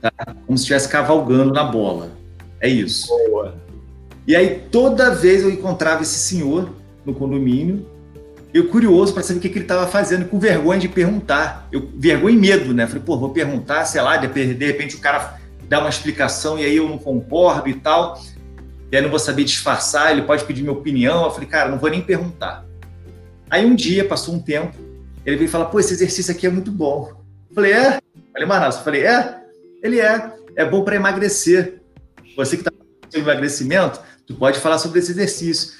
[0.00, 0.10] Tá?
[0.46, 2.10] Como se estivesse cavalgando na bola.
[2.60, 3.08] É isso.
[3.08, 3.54] Boa.
[4.26, 6.70] E aí, toda vez eu encontrava esse senhor
[7.04, 7.86] no condomínio,
[8.56, 11.68] eu curioso para saber o que, que ele estava fazendo, com vergonha de perguntar.
[11.70, 12.86] Eu, vergonha e medo, né?
[12.86, 15.38] Falei, pô, vou perguntar, sei lá, de, de repente o cara
[15.68, 18.18] dá uma explicação e aí eu não concordo e tal.
[18.90, 21.24] E aí não vou saber disfarçar, ele pode pedir minha opinião.
[21.24, 22.64] Eu falei, cara, não vou nem perguntar.
[23.50, 24.74] Aí um dia, passou um tempo,
[25.24, 27.12] ele veio falar, pô, esse exercício aqui é muito bom.
[27.50, 28.00] Eu falei, é?
[28.32, 29.40] Falei, Manaus, falei, é?
[29.82, 30.32] Ele é.
[30.56, 31.82] É bom para emagrecer.
[32.36, 35.74] Você que está fazendo emagrecimento, tu pode falar sobre esse exercício.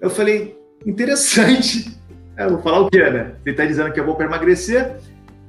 [0.00, 1.99] Eu falei, interessante.
[2.40, 3.32] É, eu vou falar o quê, né?
[3.44, 4.96] Você está dizendo que é bom para emagrecer.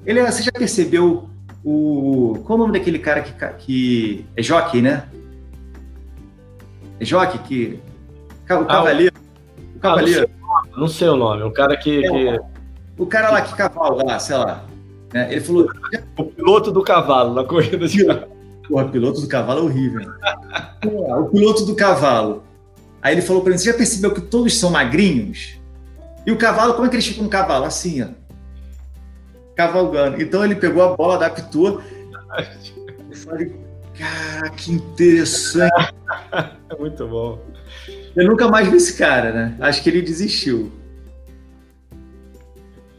[0.06, 1.30] Ele, é, você já percebeu
[1.64, 2.38] o.
[2.44, 5.06] Qual é o nome daquele cara que, que é jockey, né?
[7.00, 7.80] É jockey que.
[8.50, 9.16] O ah, cavaleiro.
[9.74, 10.30] o cavaleiro.
[10.44, 11.44] Ah, não, sei, o nome.
[11.44, 12.06] O cara que.
[12.06, 12.42] É, que...
[12.98, 14.66] O cara lá que cavalga lá, sei lá.
[15.14, 15.32] Né?
[15.32, 15.70] Ele falou.
[16.18, 18.06] O piloto do cavalo na corrida de
[18.68, 20.12] Porra, piloto do cavalo é horrível.
[20.86, 22.44] o piloto do cavalo.
[23.02, 25.61] Aí ele falou para mim: você já percebeu que todos são magrinhos?
[26.26, 27.66] E o cavalo, como é que eles ficam no cavalo?
[27.66, 28.08] Assim, ó.
[29.56, 30.22] Cavalgando.
[30.22, 31.82] Então ele pegou a bola, adaptou.
[33.12, 33.54] Eu falei,
[33.98, 35.94] Cara, que interessante.
[36.80, 37.40] muito bom.
[38.16, 39.58] Eu nunca mais vi esse cara, né?
[39.60, 40.72] Acho que ele desistiu.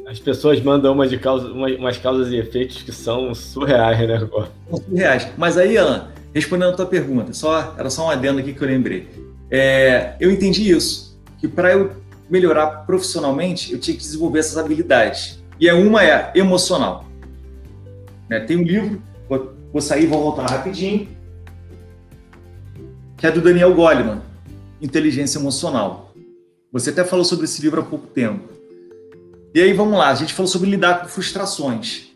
[0.07, 4.19] As pessoas mandam uma de causa, uma, umas causas e efeitos que são surreais, né,
[4.19, 5.29] São surreais.
[5.37, 8.69] Mas aí, Alan, respondendo a tua pergunta, só, era só um adendo aqui que eu
[8.69, 9.09] lembrei.
[9.51, 11.91] É, eu entendi isso, que para eu
[12.33, 15.39] melhorar profissionalmente, eu tinha que desenvolver essas habilidades.
[15.61, 17.05] E é uma é emocional.
[18.27, 18.41] Né?
[18.41, 21.09] Tem um livro, vou, vou sair vou voltar rapidinho,
[23.19, 24.23] que é do Daniel Goleman,
[24.81, 26.15] Inteligência Emocional.
[26.73, 28.49] Você até falou sobre esse livro há pouco tempo.
[29.55, 32.13] E aí vamos lá, a gente falou sobre lidar com frustrações.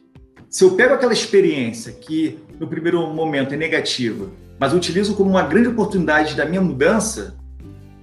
[0.48, 5.42] Se eu pego aquela experiência que no primeiro momento é negativa, mas utilizo como uma
[5.42, 7.36] grande oportunidade da minha mudança,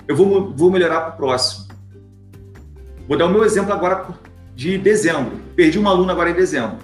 [0.07, 1.72] eu vou, vou melhorar para o próximo.
[3.07, 4.07] Vou dar o meu exemplo agora
[4.55, 5.39] de dezembro.
[5.55, 6.77] Perdi uma aluna agora em dezembro.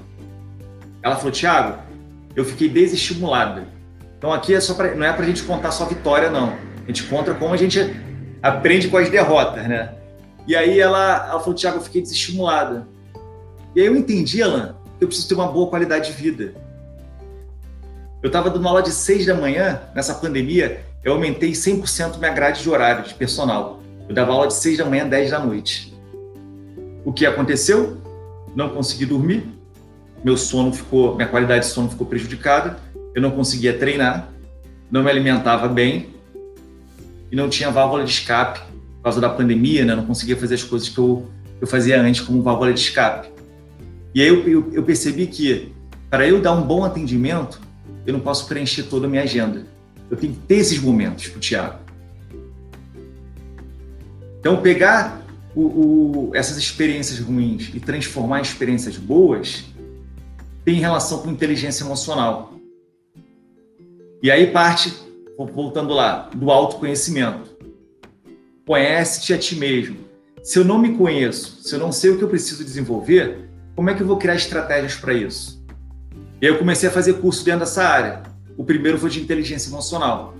[1.01, 1.79] Ela falou, Thiago,
[2.35, 3.67] eu fiquei desestimulada.
[4.17, 6.53] Então aqui é só pra, não é para a gente contar só vitória, não.
[6.83, 7.79] A gente conta como a gente
[8.41, 9.93] aprende com as derrotas, né?
[10.45, 12.87] E aí ela, ela falou, Tiago, eu fiquei desestimulada.
[13.75, 16.53] E aí eu entendi, Alan, que eu preciso ter uma boa qualidade de vida.
[18.21, 22.61] Eu estava dando aula de 6 da manhã, nessa pandemia, eu aumentei 100% minha grade
[22.61, 23.79] de horário de personal.
[24.07, 25.97] Eu dava aula de 6 da manhã, 10 da noite.
[27.03, 27.97] O que aconteceu?
[28.55, 29.47] Não consegui dormir,
[30.23, 32.77] meu sono ficou, minha qualidade de sono ficou prejudicada,
[33.15, 34.29] eu não conseguia treinar,
[34.91, 36.09] não me alimentava bem
[37.31, 39.95] e não tinha válvula de escape por causa da pandemia, né?
[39.95, 41.27] Não conseguia fazer as coisas que eu,
[41.61, 43.29] eu fazia antes como válvula de escape.
[44.13, 45.71] E aí eu, eu, eu percebi que
[46.09, 47.61] para eu dar um bom atendimento,
[48.05, 49.65] eu não posso preencher toda a minha agenda.
[50.09, 51.79] Eu tenho que ter esses momentos para o Tiago.
[54.39, 55.21] Então, pegar
[55.55, 59.65] o, o, essas experiências ruins e transformar em experiências boas
[60.63, 62.53] tem relação com inteligência emocional.
[64.21, 64.93] E aí parte,
[65.37, 67.57] voltando lá, do autoconhecimento.
[68.65, 69.97] Conhece-te a ti mesmo.
[70.43, 73.89] Se eu não me conheço, se eu não sei o que eu preciso desenvolver, como
[73.89, 75.63] é que eu vou criar estratégias para isso?
[76.41, 78.23] E aí eu comecei a fazer curso dentro dessa área.
[78.57, 80.35] O primeiro foi de inteligência emocional.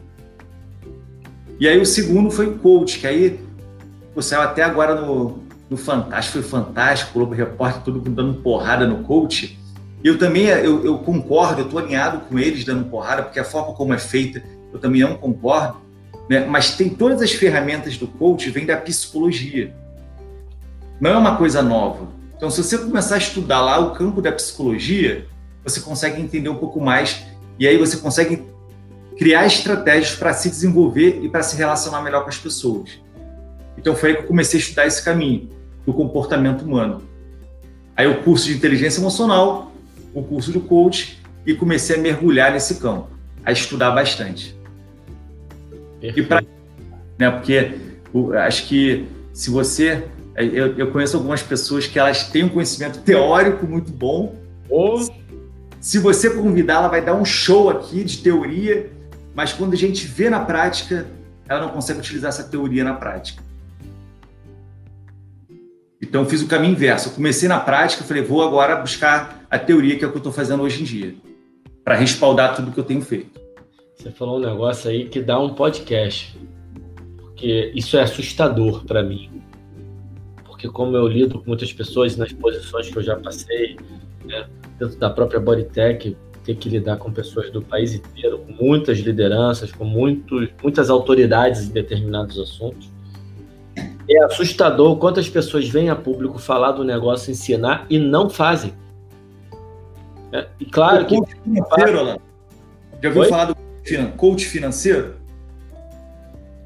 [1.60, 3.40] E aí o segundo foi coach, que aí
[4.22, 9.60] você até agora no, no Fantástico, foi fantástico, Globo Repórter, tudo dando porrada no coach.
[10.04, 13.74] Eu também eu, eu concordo, eu estou alinhado com eles dando porrada, porque a forma
[13.74, 15.90] como é feita eu também não concordo
[16.30, 16.46] né?
[16.46, 19.74] mas tem todas as ferramentas do coach vêm da psicologia.
[21.02, 22.08] Não é uma coisa nova.
[22.38, 25.26] Então, se você começar a estudar lá o campo da psicologia,
[25.64, 27.26] você consegue entender um pouco mais
[27.58, 28.44] e aí você consegue
[29.18, 33.00] criar estratégias para se desenvolver e para se relacionar melhor com as pessoas.
[33.80, 35.50] Então, foi aí que eu comecei a estudar esse caminho
[35.86, 37.02] do comportamento humano.
[37.96, 39.72] Aí, o curso de inteligência emocional,
[40.14, 43.10] o curso do coach e comecei a mergulhar nesse campo,
[43.44, 44.56] a estudar bastante.
[46.02, 46.44] E pra,
[47.18, 47.74] né, porque
[48.46, 50.04] acho que se você.
[50.36, 54.36] Eu, eu, conheço algumas pessoas que elas têm um conhecimento teórico muito bom.
[54.70, 55.02] Ou
[55.82, 58.90] se você convidar, ela vai dar um show aqui de teoria,
[59.36, 61.08] mas quando a gente vê na prática,
[61.48, 63.44] ela não consegue utilizar essa teoria na prática.
[66.02, 67.10] Então, fiz o caminho inverso.
[67.10, 70.20] Eu comecei na prática, falei, vou agora buscar a teoria, que é o que eu
[70.20, 71.16] estou fazendo hoje em dia,
[71.84, 73.40] para respaldar tudo que eu tenho feito.
[73.96, 76.38] Você falou um negócio aí que dá um podcast.
[77.18, 79.30] Porque isso é assustador para mim.
[80.46, 83.78] Porque como eu lido com muitas pessoas nas posições que eu já passei,
[84.26, 89.00] né, dentro da própria Bodytech, ter que lidar com pessoas do país inteiro, com muitas
[89.00, 92.90] lideranças, com muitas autoridades em determinados assuntos.
[94.10, 98.74] É assustador quantas pessoas vêm a público falar do negócio, ensinar e não fazem.
[100.32, 101.16] É, e claro que.
[103.02, 103.56] Já ouviu falar do
[104.18, 105.16] coach financeiro?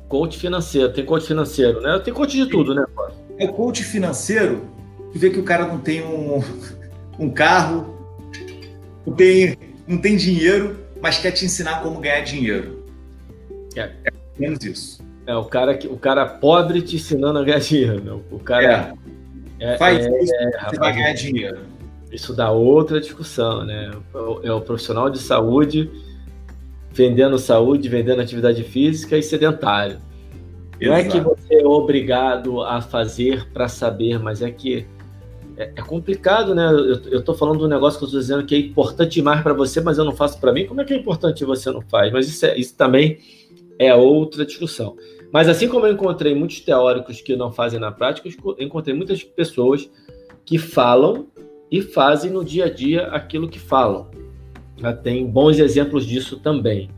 [0.08, 1.99] Coach financeiro, tem coach financeiro, né?
[1.99, 2.86] Tem coach de tudo, né?
[3.38, 4.67] É o coach financeiro
[5.12, 6.41] que vê que o cara não tem um,
[7.19, 7.97] um carro,
[9.06, 12.84] não tem, não tem dinheiro, mas quer te ensinar como ganhar dinheiro.
[13.75, 15.03] É, é menos isso.
[15.25, 18.03] É o cara que o cara pobre te ensinando a ganhar dinheiro.
[18.03, 18.19] Né?
[18.31, 18.95] O cara
[19.59, 19.73] é.
[19.73, 21.59] É, Faz é, isso, é, você vai ganhar dinheiro.
[22.12, 23.91] Isso dá outra discussão, né?
[24.43, 25.89] É o profissional de saúde
[26.91, 29.97] vendendo saúde, vendendo atividade física e sedentário.
[30.79, 34.86] Não é que você é obrigado a fazer para saber, mas é que
[35.55, 36.67] é, é complicado, né?
[37.09, 39.53] Eu estou falando de um negócio que eu estou dizendo que é importante demais para
[39.53, 40.65] você, mas eu não faço para mim.
[40.65, 42.12] Como é que é importante você não faz?
[42.12, 43.19] Mas isso, é, isso também
[43.88, 44.96] é outra discussão.
[45.32, 49.24] Mas assim como eu encontrei muitos teóricos que não fazem na prática, eu encontrei muitas
[49.24, 49.89] pessoas
[50.46, 51.28] que falam
[51.72, 54.12] e fazem no dia a dia aquilo que falam.
[54.78, 56.89] Já tem bons exemplos disso também.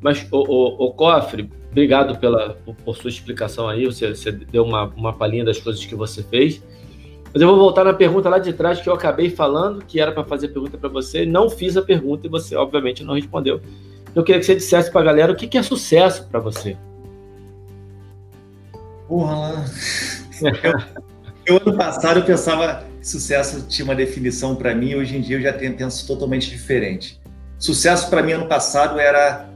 [0.00, 4.64] Mas, o, o, o Cofre, obrigado pela, por, por, sua explicação aí, você, você deu
[4.64, 6.62] uma, uma palhinha das coisas que você fez.
[7.32, 10.12] Mas eu vou voltar na pergunta lá de trás que eu acabei falando, que era
[10.12, 13.60] para fazer pergunta para você, não fiz a pergunta e você, obviamente, não respondeu.
[14.14, 16.76] Eu queria que você dissesse para a galera o que, que é sucesso para você.
[19.08, 19.64] Porra,
[21.46, 25.20] eu, eu, ano passado eu pensava que sucesso tinha uma definição para mim, hoje em
[25.20, 27.20] dia eu já tenho, penso totalmente diferente.
[27.58, 29.48] Sucesso para mim ano passado era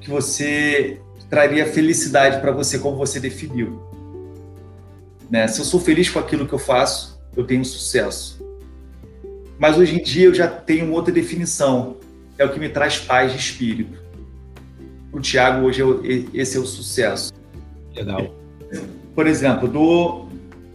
[0.00, 3.82] que você traria felicidade para você, como você definiu.
[5.30, 5.46] Né?
[5.46, 8.38] Se eu sou feliz com aquilo que eu faço, eu tenho sucesso.
[9.58, 11.96] Mas hoje em dia eu já tenho outra definição.
[12.38, 13.98] É o que me traz paz de espírito.
[15.12, 17.32] O Tiago hoje é esse é o sucesso.
[17.94, 18.34] Legal.
[19.14, 20.26] Por exemplo, do,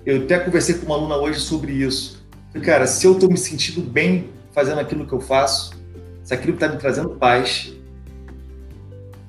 [0.06, 2.22] eu até conversei com uma aluna hoje sobre isso.
[2.62, 5.72] Cara, se eu estou me sentindo bem fazendo aquilo que eu faço,
[6.24, 7.74] se aquilo está me trazendo paz,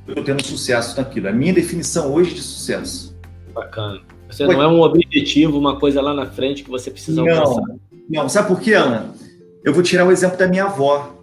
[0.06, 1.28] eu estou tendo sucesso naquilo.
[1.28, 3.16] A minha definição hoje de sucesso.
[3.54, 4.00] Bacana.
[4.28, 7.76] Você não é um objetivo, uma coisa lá na frente que você precisa não, alcançar.
[8.08, 9.14] Não, sabe por quê, Ana?
[9.62, 11.13] Eu vou tirar o exemplo da minha avó.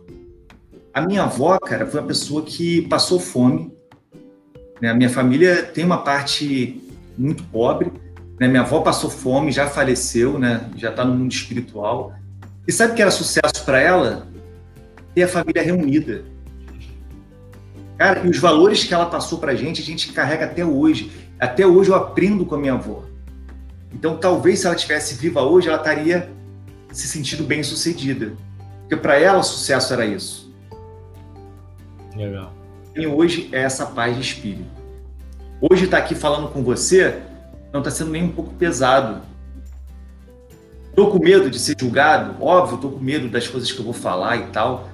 [0.93, 3.73] A minha avó, cara, foi uma pessoa que passou fome.
[4.81, 4.89] Né?
[4.89, 6.81] A minha família tem uma parte
[7.17, 7.91] muito pobre.
[8.37, 8.47] Né?
[8.47, 10.69] Minha avó passou fome, já faleceu, né?
[10.75, 12.13] já está no mundo espiritual.
[12.67, 14.27] E sabe o que era sucesso para ela?
[15.15, 16.25] Ter a família reunida.
[17.97, 21.11] Cara, e os valores que ela passou para a gente, a gente carrega até hoje.
[21.39, 23.03] Até hoje eu aprendo com a minha avó.
[23.93, 26.29] Então, talvez se ela tivesse viva hoje, ela estaria
[26.91, 28.33] se sentindo bem sucedida.
[28.81, 30.40] Porque para ela sucesso era isso.
[32.21, 32.53] Legal.
[32.95, 34.69] E hoje é essa paz de espírito.
[35.59, 37.21] Hoje estar tá aqui falando com você
[37.71, 39.21] não está sendo nem um pouco pesado.
[40.89, 43.93] Estou com medo de ser julgado, óbvio, estou com medo das coisas que eu vou
[43.93, 44.89] falar e tal.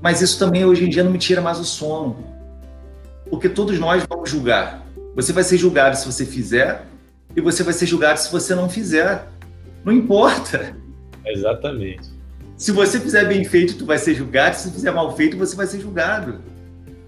[0.00, 2.16] Mas isso também hoje em dia não me tira mais o sono.
[3.28, 4.86] Porque todos nós vamos julgar.
[5.14, 6.86] Você vai ser julgado se você fizer
[7.34, 9.26] e você vai ser julgado se você não fizer.
[9.84, 10.74] Não importa.
[11.24, 12.16] Exatamente.
[12.56, 14.56] Se você fizer bem feito, tu vai ser julgado.
[14.56, 16.40] Se fizer mal feito, você vai ser julgado.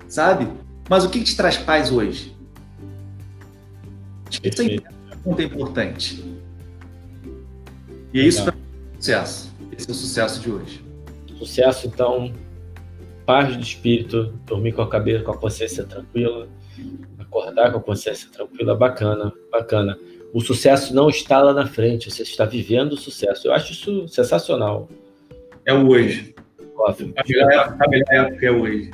[0.08, 0.48] Sabe?
[0.88, 2.34] Mas o que te traz paz hoje?
[4.42, 4.78] Isso é
[5.24, 6.24] muito importante.
[8.12, 8.54] E é isso para
[8.96, 9.54] sucesso.
[9.76, 10.84] Esse é o sucesso de hoje.
[11.38, 12.32] Sucesso, então,
[13.24, 16.48] paz de espírito, dormir com a cabeça, com a consciência tranquila,
[17.18, 19.96] acordar com a consciência tranquila, bacana, bacana.
[20.32, 23.46] O sucesso não está lá na frente, você está vivendo o sucesso.
[23.46, 24.88] Eu acho isso sensacional.
[25.64, 26.34] É o hoje.
[26.86, 28.90] A melhor, época, a melhor época é hoje.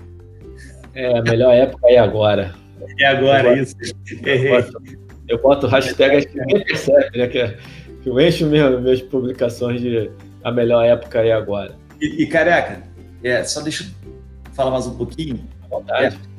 [0.94, 2.54] É, a melhor época é agora.
[2.98, 3.76] É agora, eu isso.
[4.22, 4.82] Eu boto,
[5.28, 7.26] eu boto hashtag, acho que ninguém percebe, né?
[7.26, 7.56] Que,
[8.02, 10.10] que eu encho minha, minhas publicações de
[10.42, 11.74] a melhor época é agora.
[12.00, 12.82] E, e careca,
[13.22, 15.40] é, só deixa eu falar mais um pouquinho.
[15.64, 16.16] À vontade.
[16.16, 16.34] É,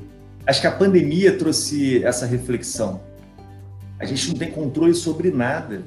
[0.47, 3.01] Acho que a pandemia trouxe essa reflexão.
[3.99, 5.81] A gente não tem controle sobre nada.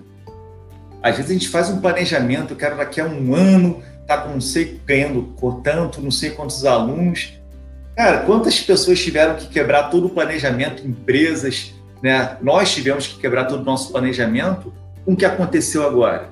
[1.00, 4.31] Às vezes a gente faz um planejamento, eu quero daqui a um ano tá com
[4.31, 7.35] não sei ganhando tanto, não sei quantos alunos.
[7.98, 12.37] Cara, quantas pessoas tiveram que quebrar todo o planejamento, empresas, né?
[12.40, 14.72] Nós tivemos que quebrar todo o nosso planejamento
[15.04, 16.30] com o que aconteceu agora.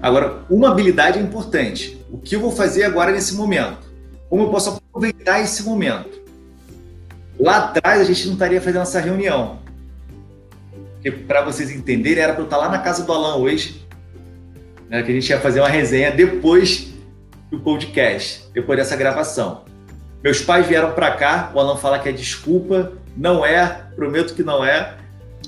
[0.00, 2.02] Agora, uma habilidade é importante.
[2.10, 3.80] O que eu vou fazer agora nesse momento?
[4.30, 6.22] Como eu posso aproveitar esse momento?
[7.38, 9.58] Lá atrás a gente não estaria fazendo essa reunião.
[10.94, 13.86] Porque para vocês entenderem, era para eu estar lá na casa do Alan hoje,
[14.88, 16.94] né, que a gente ia fazer uma resenha depois
[17.50, 19.75] do podcast, depois dessa gravação.
[20.26, 24.42] Meus pais vieram para cá, o Alan fala que é desculpa, não é, prometo que
[24.42, 24.96] não é,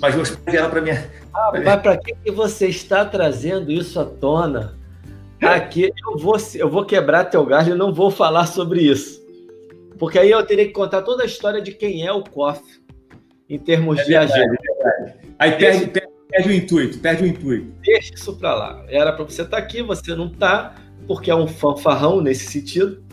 [0.01, 1.11] mas meus pais vieram para minha.
[1.35, 4.79] Ah, mas para que, que você está trazendo isso à tona?
[5.43, 9.21] Aqui eu vou, eu vou quebrar teu galho e não vou falar sobre isso.
[9.99, 12.63] Porque aí eu teria que contar toda a história de quem é o KOF
[13.51, 14.55] em termos é de agenda.
[14.71, 17.75] É aí perde, perde, perde, o intuito, perde o intuito.
[17.83, 18.85] Deixa isso para lá.
[18.87, 20.77] Era para você estar tá aqui, você não está,
[21.09, 23.08] porque é um fanfarrão nesse sentido.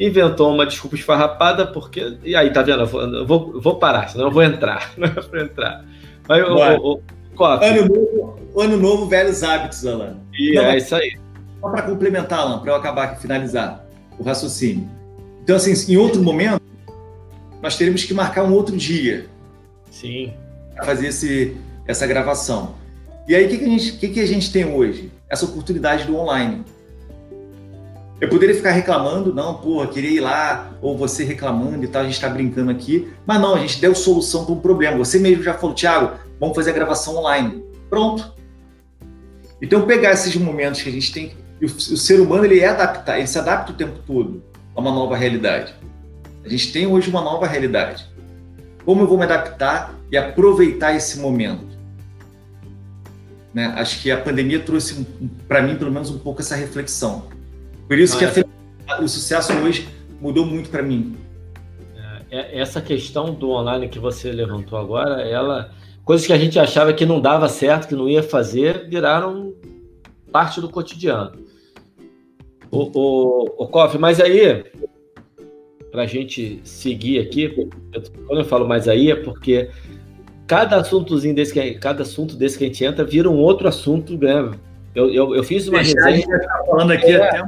[0.00, 2.16] Inventou uma desculpa esfarrapada, porque.
[2.24, 2.80] E aí, tá vendo?
[2.80, 4.92] Eu vou, vou parar, senão eu vou entrar.
[4.96, 5.84] Não é para entrar.
[6.28, 7.02] Mas o, o.
[7.42, 10.16] Ano novo, ano novo, velhos hábitos, Alan.
[10.34, 11.18] E então, é isso aí.
[11.60, 13.84] Só para complementar, Alan, para eu acabar aqui, finalizar
[14.18, 15.00] o raciocínio
[15.50, 16.62] então, assim, em outro momento,
[17.60, 19.26] nós teremos que marcar um outro dia.
[19.90, 20.32] Sim.
[20.76, 21.56] Para fazer esse,
[21.88, 22.76] essa gravação.
[23.26, 25.10] E aí, o que, que, a gente, que, que a gente tem hoje?
[25.28, 26.64] Essa oportunidade do online.
[28.20, 32.04] Eu poderia ficar reclamando, não, porra, queria ir lá, ou você reclamando e tal, a
[32.04, 33.10] gente está brincando aqui.
[33.26, 34.98] Mas não, a gente deu solução para um problema.
[34.98, 37.64] Você mesmo já falou, Thiago, vamos fazer a gravação online.
[37.88, 38.34] Pronto.
[39.62, 41.32] Então, pegar esses momentos que a gente tem.
[41.62, 44.42] O, o ser humano, ele é adaptar, ele se adapta o tempo todo
[44.76, 45.74] a uma nova realidade.
[46.44, 48.06] A gente tem hoje uma nova realidade.
[48.84, 51.70] Como eu vou me adaptar e aproveitar esse momento?
[53.52, 53.72] Né?
[53.76, 55.06] Acho que a pandemia trouxe
[55.48, 57.26] para mim, pelo menos, um pouco essa reflexão.
[57.90, 59.88] Por isso que a, o sucesso hoje
[60.20, 61.16] mudou muito para mim.
[62.30, 65.72] É, é, essa questão do online que você levantou agora, ela
[66.04, 69.52] coisas que a gente achava que não dava certo, que não ia fazer, viraram
[70.30, 71.32] parte do cotidiano.
[72.70, 74.62] O, o, o Koff, mas aí,
[75.90, 77.68] para a gente seguir aqui, eu,
[78.24, 79.68] quando eu falo mais aí é porque
[80.46, 84.16] cada assuntozinho desse que cada assunto desse que a gente entra vira um outro assunto,
[84.16, 84.48] né?
[84.94, 86.38] Eu, eu, eu fiz uma Deixar resenha.
[86.38, 87.42] Tá falando aqui é, até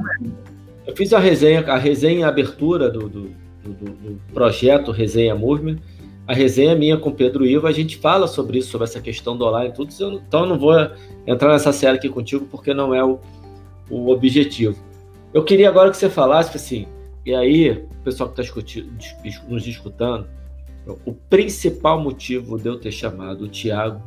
[0.87, 3.21] Eu fiz a resenha, a resenha abertura do, do,
[3.63, 5.77] do, do projeto Resenha Movement.
[6.25, 9.35] A resenha é minha com Pedro Ivo, a gente fala sobre isso, sobre essa questão
[9.35, 9.91] do online e tudo,
[10.25, 10.73] então eu não vou
[11.27, 13.19] entrar nessa série aqui contigo porque não é o,
[13.89, 14.77] o objetivo.
[15.33, 16.87] Eu queria agora que você falasse assim,
[17.25, 18.61] e aí, o pessoal que está
[19.49, 20.27] nos escutando,
[21.05, 24.01] o principal motivo de eu ter chamado o Tiago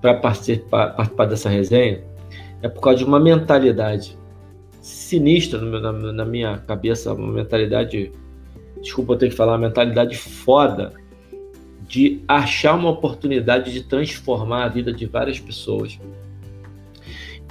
[0.00, 2.02] para participar, participar, dessa resenha
[2.62, 4.16] é por causa de uma mentalidade
[4.80, 8.12] sinistra meu, na, na, minha cabeça, uma mentalidade,
[8.80, 10.92] desculpa eu ter que falar, uma mentalidade foda
[11.88, 15.98] de achar uma oportunidade de transformar a vida de várias pessoas.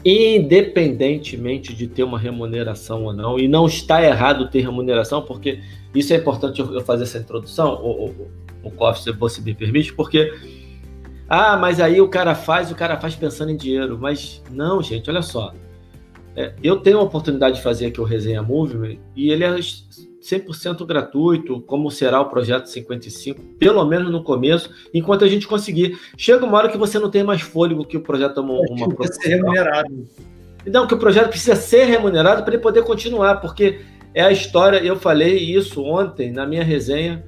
[0.04, 5.60] Independentemente de ter uma remuneração ou não, e não está errado ter remuneração, porque
[5.94, 8.28] isso é importante eu fazer essa introdução, o, o,
[8.64, 10.32] o você me permite, porque
[11.28, 13.98] ah, mas aí o cara faz, o cara faz pensando em dinheiro.
[14.00, 15.54] Mas não, gente, olha só.
[16.36, 20.86] É, eu tenho a oportunidade de fazer aqui o Resenha Movement e ele é 100%
[20.86, 25.98] gratuito, como será o projeto 55, pelo menos no começo, enquanto a gente conseguir.
[26.18, 29.08] Chega uma hora que você não tem mais fôlego que o projeto toma uma, uma
[29.08, 30.08] ser remunerado.
[30.66, 33.82] Não, que o projeto precisa ser remunerado para ele poder continuar, porque
[34.14, 37.24] é a história, eu falei isso ontem na minha resenha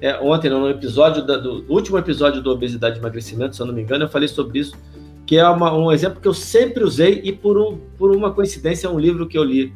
[0.00, 3.74] é, ontem, no episódio da, do último episódio do Obesidade e Emagrecimento, se eu não
[3.74, 4.76] me engano, eu falei sobre isso,
[5.24, 8.86] que é uma, um exemplo que eu sempre usei e por, um, por uma coincidência
[8.86, 9.72] é um livro que eu li.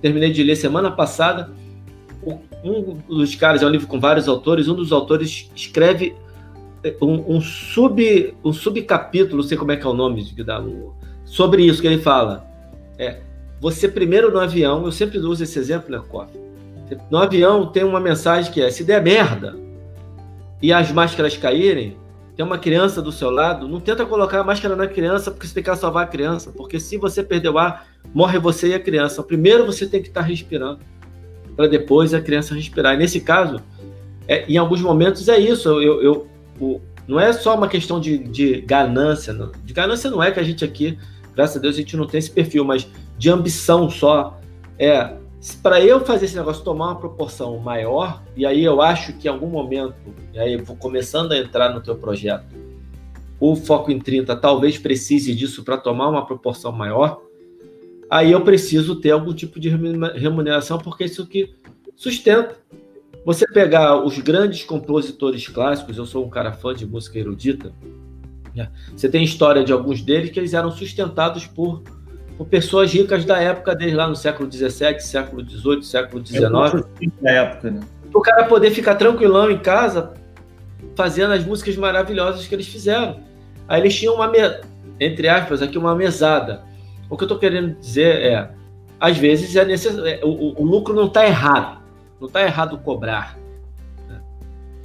[0.00, 1.50] Terminei de ler semana passada.
[2.64, 6.14] Um dos caras, é um livro com vários autores, um dos autores escreve
[6.82, 10.62] é, um, um sub um subcapítulo, não sei como é que é o nome dá,
[11.24, 12.44] sobre isso que ele fala.
[12.98, 13.20] É,
[13.60, 16.45] você primeiro no avião, eu sempre uso esse exemplo, né, Coffee?
[17.10, 19.56] No avião tem uma mensagem que é: se der merda
[20.62, 21.96] e as máscaras caírem,
[22.36, 25.54] tem uma criança do seu lado, não tenta colocar a máscara na criança porque você
[25.54, 28.80] tem que salvar a criança, porque se você perder o ar, morre você e a
[28.80, 29.22] criança.
[29.22, 30.80] Primeiro você tem que estar respirando,
[31.56, 32.94] para depois a criança respirar.
[32.94, 33.60] E nesse caso,
[34.28, 35.68] é, em alguns momentos é isso.
[35.68, 36.28] Eu, eu,
[36.60, 39.50] eu, não é só uma questão de, de ganância, não.
[39.64, 40.98] de ganância não é que a gente aqui,
[41.34, 44.38] graças a Deus, a gente não tem esse perfil, mas de ambição só.
[44.78, 45.14] É,
[45.54, 49.30] para eu fazer esse negócio tomar uma proporção maior, e aí eu acho que em
[49.30, 49.94] algum momento,
[50.32, 52.44] e aí eu vou começando a entrar no teu projeto,
[53.38, 57.20] o Foco em 30 talvez precise disso para tomar uma proporção maior,
[58.10, 61.54] aí eu preciso ter algum tipo de remuneração, porque é isso que
[61.94, 62.56] sustenta.
[63.24, 67.72] Você pegar os grandes compositores clássicos, eu sou um cara fã de música erudita,
[68.54, 68.70] né?
[68.96, 71.82] você tem história de alguns deles que eles eram sustentados por
[72.36, 76.42] por pessoas ricas da época desde lá no século XVII, século XVIII, século XIX.
[76.42, 77.80] É da época, né?
[78.12, 80.14] O cara poder ficar tranquilão em casa
[80.94, 83.20] fazendo as músicas maravilhosas que eles fizeram.
[83.68, 84.30] Aí eles tinham uma,
[85.00, 86.62] entre aspas, aqui uma mesada.
[87.08, 88.50] O que eu estou querendo dizer é,
[89.00, 89.98] às vezes é necess...
[89.98, 91.80] É, o, o lucro não está errado,
[92.20, 93.36] não está errado cobrar,
[94.08, 94.20] né?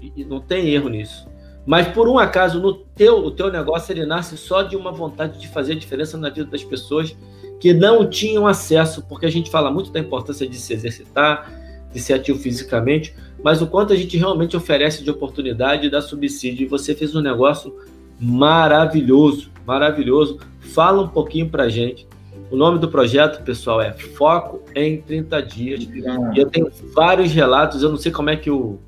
[0.01, 1.27] e, e não tem erro nisso.
[1.65, 5.39] Mas por um acaso no teu, o teu negócio ele nasce só de uma vontade
[5.39, 7.15] de fazer a diferença na vida das pessoas
[7.59, 11.51] que não tinham acesso, porque a gente fala muito da importância de se exercitar,
[11.93, 16.65] de ser ativo fisicamente, mas o quanto a gente realmente oferece de oportunidade dá subsídio.
[16.65, 17.75] E você fez um negócio
[18.19, 20.39] maravilhoso, maravilhoso.
[20.59, 22.07] Fala um pouquinho pra gente.
[22.49, 25.83] O nome do projeto, pessoal, é Foco em 30 Dias.
[25.83, 28.79] E eu tenho vários relatos, eu não sei como é que o,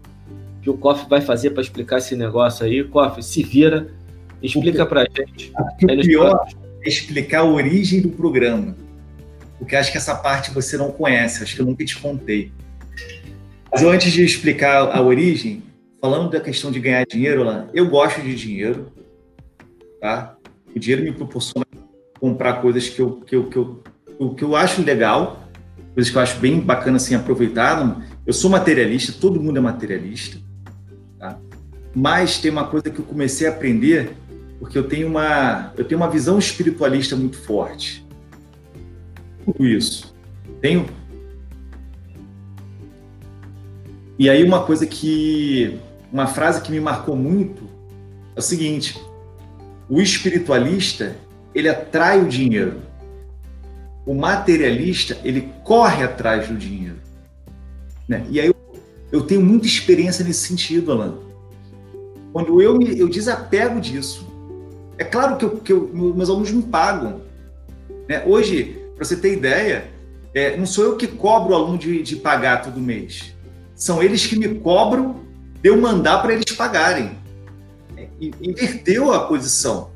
[0.64, 2.84] que o Koff vai fazer para explicar esse negócio aí.
[2.86, 3.88] Koff, se vira,
[4.41, 5.51] explica para gente.
[5.82, 6.47] O pior,
[6.86, 8.76] explicar a origem do programa.
[9.59, 12.51] Porque acho que essa parte você não conhece, acho que eu nunca te contei.
[13.72, 15.64] Mas eu, antes de explicar a origem,
[15.99, 18.91] falando da questão de ganhar dinheiro, lá, eu gosto de dinheiro,
[19.99, 20.36] tá?
[20.74, 21.66] O dinheiro me proporciona
[22.20, 23.84] comprar coisas que eu, que eu, que eu,
[24.38, 25.49] que eu acho legal,
[25.93, 28.01] coisas que eu acho bem bacana assim aproveitar.
[28.26, 30.38] Eu sou materialista, todo mundo é materialista?
[31.96, 34.16] Mas tem uma coisa que eu comecei a aprender
[34.64, 38.06] porque eu tenho uma, eu tenho uma visão espiritualista muito forte.
[39.44, 40.16] Tudo isso.
[40.62, 40.88] Tenho.
[44.18, 45.78] E aí uma coisa que
[46.10, 47.64] uma frase que me marcou muito
[48.38, 48.98] é o seguinte:
[49.89, 51.14] o espiritualista,
[51.54, 52.82] ele atrai o dinheiro.
[54.06, 57.00] O materialista, ele corre atrás do dinheiro.
[58.08, 58.26] Né?
[58.30, 58.56] E aí eu,
[59.12, 61.18] eu tenho muita experiência nesse sentido, Alan.
[62.34, 64.28] Quando eu me eu desapego disso,
[64.98, 67.22] é claro que, eu, que eu, meus alunos me pagam.
[68.10, 68.24] Né?
[68.26, 69.92] Hoje, para você ter ideia,
[70.34, 73.36] é, não sou eu que cobro o aluno de, de pagar todo mês.
[73.76, 75.22] São eles que me cobram
[75.62, 77.12] de eu mandar para eles pagarem.
[77.96, 79.92] É, inverteu a posição.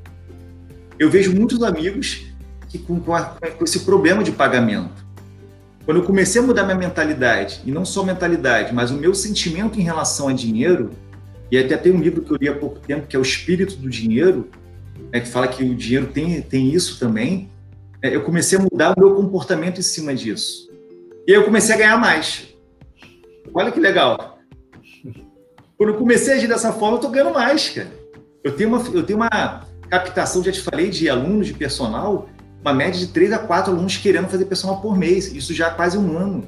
[1.00, 2.28] Eu vejo muitos amigos
[2.70, 5.06] que com, com, a, com esse problema de pagamento.
[5.86, 9.80] Quando eu comecei a mudar minha mentalidade, e não só mentalidade, mas o meu sentimento
[9.80, 10.92] em relação a dinheiro,
[11.52, 13.76] e até tem um livro que eu li há pouco tempo, que é O Espírito
[13.78, 14.50] do Dinheiro,
[15.12, 17.50] né, que fala que o dinheiro tem, tem isso também,
[18.02, 20.70] é, eu comecei a mudar o meu comportamento em cima disso.
[21.28, 22.48] E eu comecei a ganhar mais.
[23.54, 24.39] Olha que legal.
[25.78, 27.91] Quando eu comecei a agir dessa forma, eu estou ganhando mais, cara.
[28.43, 32.30] Eu tenho, uma, eu tenho uma captação, já te falei, de alunos de personal,
[32.62, 35.34] uma média de 3 a 4 alunos querendo fazer personal por mês.
[35.34, 36.48] Isso já há quase um ano.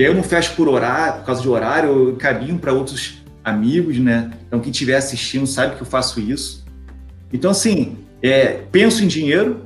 [0.00, 3.22] E aí eu não fecho por horário, por causa de horário, eu caminho para outros
[3.44, 4.32] amigos, né?
[4.46, 6.64] Então quem estiver assistindo sabe que eu faço isso.
[7.30, 9.60] Então, assim, é, penso em dinheiro,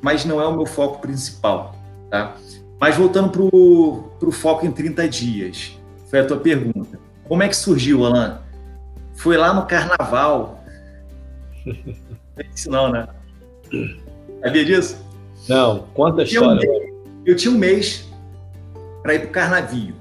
[0.00, 1.74] mas não é o meu foco principal,
[2.08, 2.36] tá?
[2.78, 5.76] Mas voltando para o foco em 30 dias,
[6.08, 7.00] foi a tua pergunta.
[7.26, 8.42] Como é que surgiu, Alan?
[9.16, 10.64] Foi lá no carnaval.
[11.66, 11.74] Não
[12.38, 13.08] é isso não, né?
[14.40, 15.04] Sabia disso?
[15.48, 16.70] Não, conta a história.
[17.26, 18.08] Eu tinha um mês
[19.04, 19.94] para ir para o Carnavio.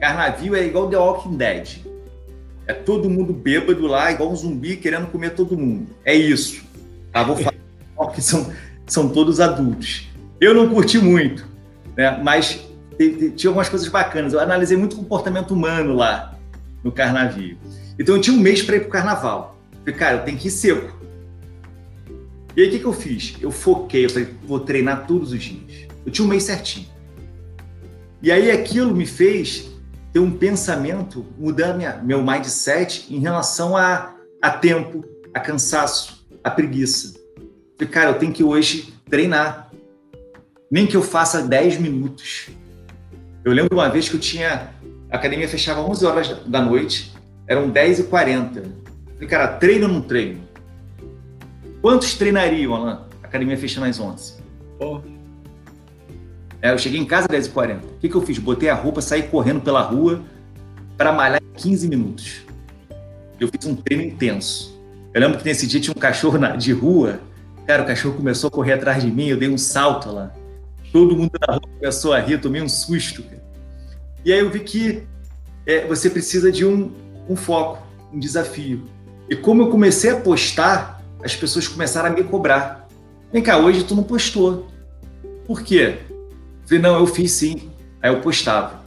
[0.00, 1.78] Carnavio é igual The Walking Dead.
[2.66, 5.86] É todo mundo bêbado lá, igual um zumbi querendo comer todo mundo.
[6.04, 6.64] É isso.
[7.12, 7.22] Tá?
[7.22, 7.54] Vou falar
[8.12, 8.52] que são,
[8.84, 10.08] são todos adultos.
[10.40, 11.46] Eu não curti muito,
[11.96, 12.20] né?
[12.20, 12.66] mas
[13.36, 14.32] tinha algumas coisas bacanas.
[14.32, 16.36] Eu analisei muito comportamento humano lá
[16.82, 17.56] no Carnavio.
[17.96, 19.56] Então eu tinha um mês para ir para o Carnaval.
[19.84, 20.98] Falei, cara, eu tenho que ir seco.
[22.56, 23.36] E aí o que, que eu fiz?
[23.40, 25.88] Eu foquei, eu falei, vou treinar todos os dias.
[26.04, 26.89] Eu tinha um mês certinho.
[28.22, 29.70] E aí aquilo me fez
[30.12, 36.50] ter um pensamento, mudar minha, meu mindset em relação a, a tempo, a cansaço, a
[36.50, 37.18] preguiça.
[37.78, 39.70] Falei, cara, eu tenho que hoje treinar.
[40.70, 42.48] Nem que eu faça 10 minutos.
[43.44, 44.70] Eu lembro uma vez que eu tinha.
[45.10, 47.12] A academia fechava 11 horas da noite,
[47.48, 48.62] eram 10 e 40
[49.20, 50.40] Falei, cara, treino ou não treino?
[51.82, 53.06] Quantos treinariam, Alan?
[53.22, 54.36] A academia fechando às 11.
[54.78, 55.00] Oh.
[56.62, 57.76] É, eu cheguei em casa às 10h40.
[57.76, 58.38] O que, que eu fiz?
[58.38, 60.22] Botei a roupa, saí correndo pela rua
[60.96, 62.42] para malhar em 15 minutos.
[63.38, 64.78] Eu fiz um treino intenso.
[65.14, 67.20] Eu lembro que nesse dia tinha um cachorro na, de rua.
[67.66, 70.32] Cara, o cachorro começou a correr atrás de mim, eu dei um salto lá.
[70.92, 73.22] Todo mundo na rua começou a rir, eu tomei um susto.
[73.22, 73.42] Cara.
[74.24, 75.02] E aí eu vi que
[75.66, 76.92] é, você precisa de um,
[77.28, 77.82] um foco,
[78.12, 78.84] um desafio.
[79.28, 82.88] E como eu comecei a postar, as pessoas começaram a me cobrar.
[83.32, 84.66] Vem cá, hoje tu não postou.
[85.46, 85.98] Por quê?
[86.70, 87.68] Falei, não, eu fiz sim.
[88.00, 88.84] Aí eu postava.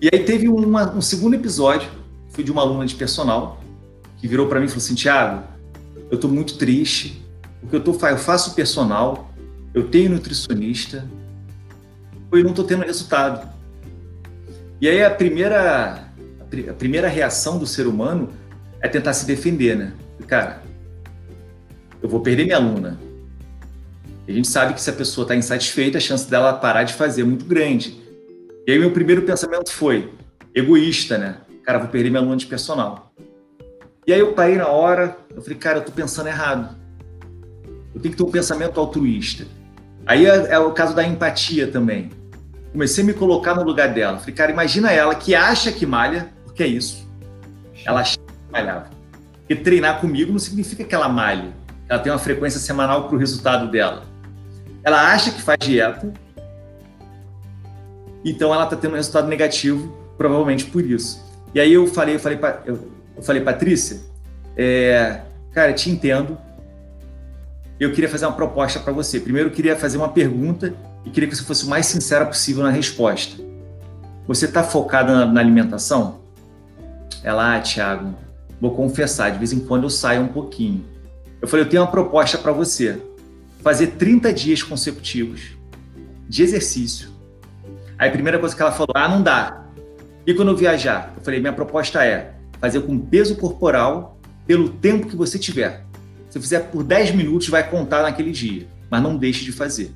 [0.00, 1.90] E aí teve uma, um segundo episódio,
[2.28, 3.60] foi de uma aluna de personal,
[4.16, 5.42] que virou para mim e falou assim, Tiago,
[6.08, 7.20] eu estou muito triste,
[7.60, 9.28] porque eu, tô, eu faço personal,
[9.74, 11.04] eu tenho nutricionista,
[12.30, 13.48] eu não estou tendo resultado.
[14.80, 16.08] E aí a primeira,
[16.70, 18.28] a primeira reação do ser humano
[18.80, 19.92] é tentar se defender, né?
[20.28, 20.62] Cara,
[22.00, 23.00] eu vou perder minha aluna,
[24.28, 27.22] a gente sabe que se a pessoa está insatisfeita, a chance dela parar de fazer
[27.22, 27.98] é muito grande.
[28.66, 30.12] E aí meu primeiro pensamento foi
[30.54, 31.38] egoísta, né?
[31.64, 33.10] Cara, vou perder minha aluna de personal.
[34.06, 36.76] E aí eu parei na hora, eu falei, cara, eu tô pensando errado.
[37.94, 39.46] Eu tenho que ter um pensamento altruísta.
[40.04, 42.10] Aí é, é o caso da empatia também.
[42.70, 44.18] Comecei a me colocar no lugar dela.
[44.18, 47.08] Falei, cara, imagina ela que acha que malha, porque é isso.
[47.82, 48.90] Ela acha que malhava.
[49.38, 51.50] Porque treinar comigo não significa que ela malhe.
[51.88, 54.17] Ela tem uma frequência semanal para o resultado dela
[54.88, 56.12] ela acha que faz dieta,
[58.24, 61.22] então ela está tendo um resultado negativo, provavelmente por isso.
[61.54, 64.00] E aí eu falei, eu falei, eu, falei, Patrícia,
[64.56, 65.20] é,
[65.52, 66.38] cara, te entendo.
[67.78, 69.20] Eu queria fazer uma proposta para você.
[69.20, 70.74] Primeiro, eu queria fazer uma pergunta
[71.04, 73.40] e queria que você fosse o mais sincera possível na resposta.
[74.26, 76.20] Você está focada na, na, alimentação?
[77.22, 78.14] Ela, ah, Thiago,
[78.60, 80.84] vou confessar, de vez em quando eu saio um pouquinho.
[81.40, 83.00] Eu falei, eu tenho uma proposta para você
[83.62, 85.56] fazer 30 dias consecutivos
[86.28, 87.10] de exercício.
[87.98, 89.64] Aí a primeira coisa que ela falou, ah, não dá.
[90.26, 91.14] E quando eu viajar?
[91.16, 95.84] Eu falei, minha proposta é fazer com peso corporal pelo tempo que você tiver.
[96.30, 99.90] Se fizer por 10 minutos, vai contar naquele dia, mas não deixe de fazer.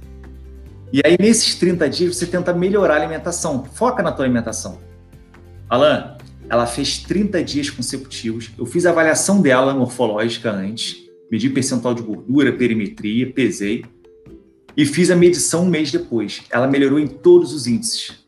[0.93, 3.65] E aí, nesses 30 dias, você tenta melhorar a alimentação.
[3.65, 4.79] Foca na tua alimentação.
[5.69, 6.17] Alan,
[6.51, 8.51] ela fez 30 dias consecutivos.
[8.59, 10.97] Eu fiz a avaliação dela morfológica antes,
[11.33, 13.87] medi percentual de gordura, perimetria, pesei
[14.77, 16.43] e fiz a medição um mês depois.
[16.51, 18.23] Ela melhorou em todos os índices.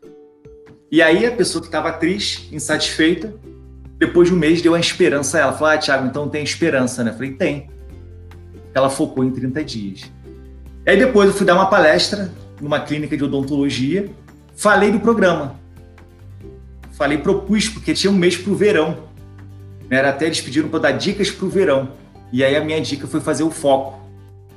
[0.91, 3.35] E aí a pessoa que estava triste, insatisfeita,
[3.99, 5.53] depois de um mês deu uma esperança a ela.
[5.53, 7.11] Falou, ah, Thiago, então tem esperança, né?
[7.11, 7.69] Eu falei, tem.
[8.73, 10.11] Ela focou em 30 dias.
[10.87, 14.11] E aí depois eu fui dar uma palestra numa clínica de odontologia,
[14.55, 15.63] falei do programa
[16.95, 18.97] falei, propus, porque tinha um mês para o verão.
[19.91, 21.91] Era até eles pediram para dar dicas para o verão.
[22.35, 23.97] E aí a minha dica foi fazer o foco.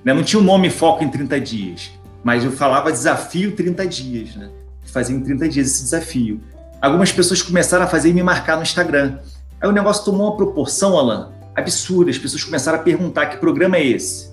[0.04, 0.12] Né?
[0.12, 1.92] Não tinha o nome foco em 30 dias,
[2.24, 4.50] mas eu falava desafio 30 dias, né?
[4.86, 6.42] Fazia em 30 dias esse desafio.
[6.82, 9.20] Algumas pessoas começaram a fazer e me marcar no Instagram.
[9.62, 12.10] Aí o negócio tomou uma proporção, Alan, absurda.
[12.10, 14.32] As pessoas começaram a perguntar que programa é esse.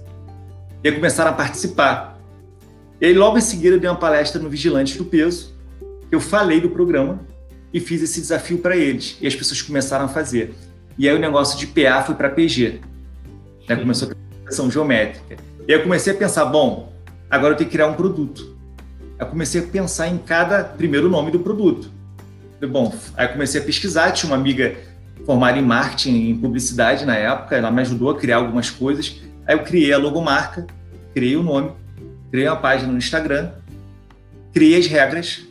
[0.83, 2.19] E aí começaram a participar.
[2.99, 5.53] E aí logo em seguida eu dei uma palestra no Vigilante do Peso.
[6.11, 7.21] Eu falei do programa
[7.75, 9.19] e fiz esse desafio para eles.
[9.21, 10.55] E as pessoas começaram a fazer.
[10.97, 12.94] E aí o negócio de PA foi para PG.
[13.69, 13.77] Né?
[13.77, 15.37] Começou a progressão geométrica.
[15.67, 16.93] E eu comecei a pensar, bom,
[17.31, 18.55] agora eu tenho que criar um produto.
[19.19, 21.91] Eu comecei a pensar em cada primeiro nome do produto.
[22.69, 24.75] Bom, aí comecei a pesquisar, tinha uma amiga
[25.25, 29.21] formada em marketing, em publicidade na época, ela me ajudou a criar algumas coisas.
[29.47, 30.67] Aí eu criei a logomarca,
[31.13, 31.73] criei o nome,
[32.31, 33.51] criei uma página no Instagram,
[34.53, 35.43] criei as regras,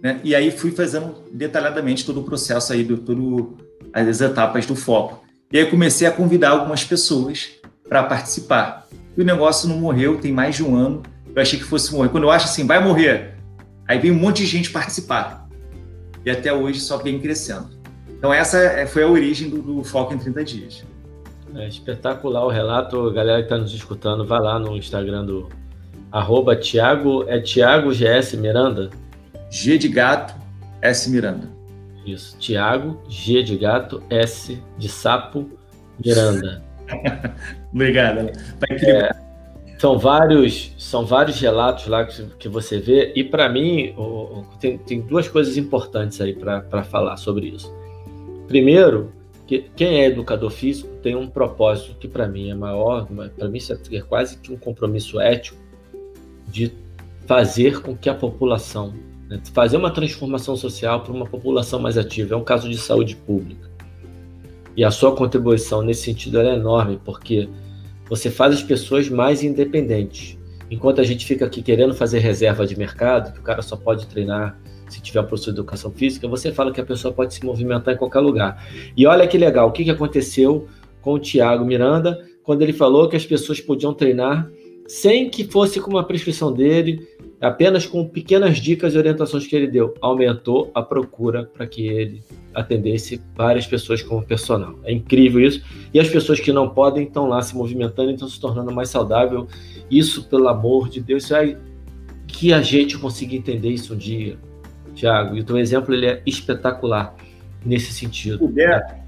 [0.00, 0.20] né?
[0.22, 3.56] E aí fui fazendo detalhadamente todo o processo aí, do,
[3.92, 5.24] as etapas do foco.
[5.50, 7.50] E aí comecei a convidar algumas pessoas
[7.88, 8.86] para participar.
[9.16, 11.02] E o negócio não morreu, tem mais de um ano.
[11.34, 12.10] Eu achei que fosse morrer.
[12.10, 13.34] Quando eu acho assim, vai morrer,
[13.86, 15.48] aí vem um monte de gente participar.
[16.24, 17.70] E até hoje só vem crescendo.
[18.10, 20.84] Então essa é, foi a origem do, do Foco em 30 Dias.
[21.54, 23.10] É espetacular o relato.
[23.10, 25.48] Galera que está nos escutando, vai lá no Instagram do
[26.12, 28.90] arroba Thiago, é Thiago GS Miranda?
[29.50, 30.34] G de gato,
[30.82, 31.57] S Miranda.
[32.12, 35.48] Isso, Tiago, G de gato, S de sapo,
[36.04, 36.62] Miranda.
[37.72, 38.30] Obrigado.
[38.58, 39.10] Tá É,
[39.78, 43.94] são vários, são vários relatos lá que, que você vê e para mim
[44.60, 47.72] tem, tem duas coisas importantes aí para falar sobre isso.
[48.46, 49.12] Primeiro,
[49.46, 53.06] que quem é educador físico tem um propósito que para mim é maior,
[53.36, 55.58] para mim isso é quase que um compromisso ético
[56.46, 56.72] de
[57.26, 58.94] fazer com que a população
[59.52, 62.34] Fazer uma transformação social para uma população mais ativa.
[62.34, 63.70] É um caso de saúde pública.
[64.76, 67.48] E a sua contribuição nesse sentido é enorme, porque
[68.08, 70.38] você faz as pessoas mais independentes.
[70.70, 74.06] Enquanto a gente fica aqui querendo fazer reserva de mercado, que o cara só pode
[74.06, 74.58] treinar
[74.88, 77.94] se tiver um professor de educação física, você fala que a pessoa pode se movimentar
[77.94, 78.66] em qualquer lugar.
[78.96, 80.66] E olha que legal, o que, que aconteceu
[81.02, 84.50] com o Tiago Miranda, quando ele falou que as pessoas podiam treinar
[84.86, 87.06] sem que fosse com uma prescrição dele,
[87.40, 92.22] apenas com pequenas dicas e orientações que ele deu, aumentou a procura para que ele
[92.54, 94.74] atendesse várias pessoas como personal.
[94.84, 95.62] É incrível isso.
[95.94, 98.88] E as pessoas que não podem estão lá se movimentando e estão se tornando mais
[98.88, 99.46] saudável.
[99.90, 101.56] Isso, pelo amor de Deus, é
[102.26, 104.36] que a gente consiga entender isso um dia,
[104.94, 105.36] Tiago.
[105.36, 107.14] E o teu exemplo ele é espetacular
[107.64, 108.38] nesse sentido.
[108.38, 109.04] Puder,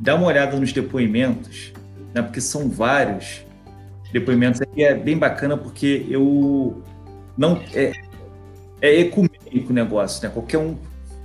[0.00, 1.72] dá uma olhada nos depoimentos,
[2.14, 3.44] né, porque são vários
[4.12, 4.60] depoimentos.
[4.74, 6.82] E é bem bacana porque eu
[7.38, 7.92] não é,
[8.82, 10.30] é ecumênico o negócio, né?
[10.34, 10.76] Qualquer um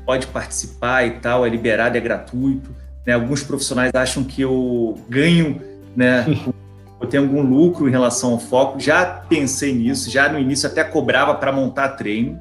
[0.06, 2.70] pode participar e tal, é liberado, é gratuito.
[3.06, 3.14] Né?
[3.14, 5.62] Alguns profissionais acham que eu ganho,
[5.96, 6.26] né?
[7.02, 8.80] eu tenho algum lucro em relação ao foco.
[8.80, 12.40] Já pensei nisso, já no início até cobrava para montar treino.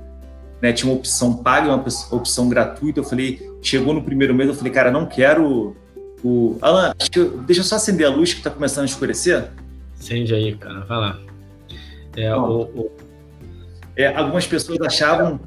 [0.60, 0.72] Né?
[0.72, 3.00] Tinha uma opção paga uma opção gratuita.
[3.00, 5.74] Eu falei, chegou no primeiro mês, eu falei, cara, não quero
[6.22, 6.56] o.
[6.60, 6.94] Alan,
[7.46, 9.48] deixa eu só acender a luz que está começando a escurecer.
[9.98, 11.18] Acende aí, cara, vai lá.
[12.16, 12.90] É, o, o,
[13.96, 15.38] é, algumas pessoas achavam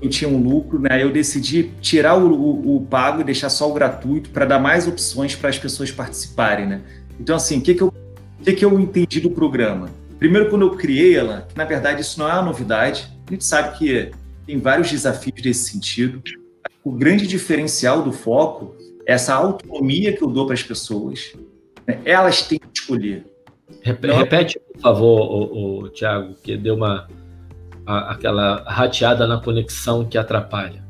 [0.00, 1.02] que eu tinha um lucro, né?
[1.02, 4.86] Eu decidi tirar o, o, o pago e deixar só o gratuito para dar mais
[4.86, 6.82] opções para as pessoas participarem, né?
[7.18, 7.94] Então, assim, o que, que, eu,
[8.42, 9.88] que, que eu entendi do programa?
[10.18, 13.44] Primeiro, quando eu criei ela, que na verdade isso não é uma novidade, a gente
[13.44, 14.10] sabe que
[14.46, 16.22] tem vários desafios nesse sentido.
[16.82, 18.74] O grande diferencial do foco
[19.06, 21.34] é essa autonomia que eu dou para as pessoas.
[21.86, 21.98] Né?
[22.04, 23.26] Elas têm que escolher.
[23.82, 27.08] Repete, por favor, o, o Tiago, que deu uma,
[27.86, 30.82] a, aquela rateada na conexão que atrapalha.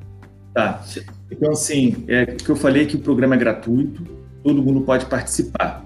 [0.52, 0.82] Tá.
[1.30, 4.04] Então, assim, é que eu falei que o programa é gratuito,
[4.42, 5.84] todo mundo pode participar.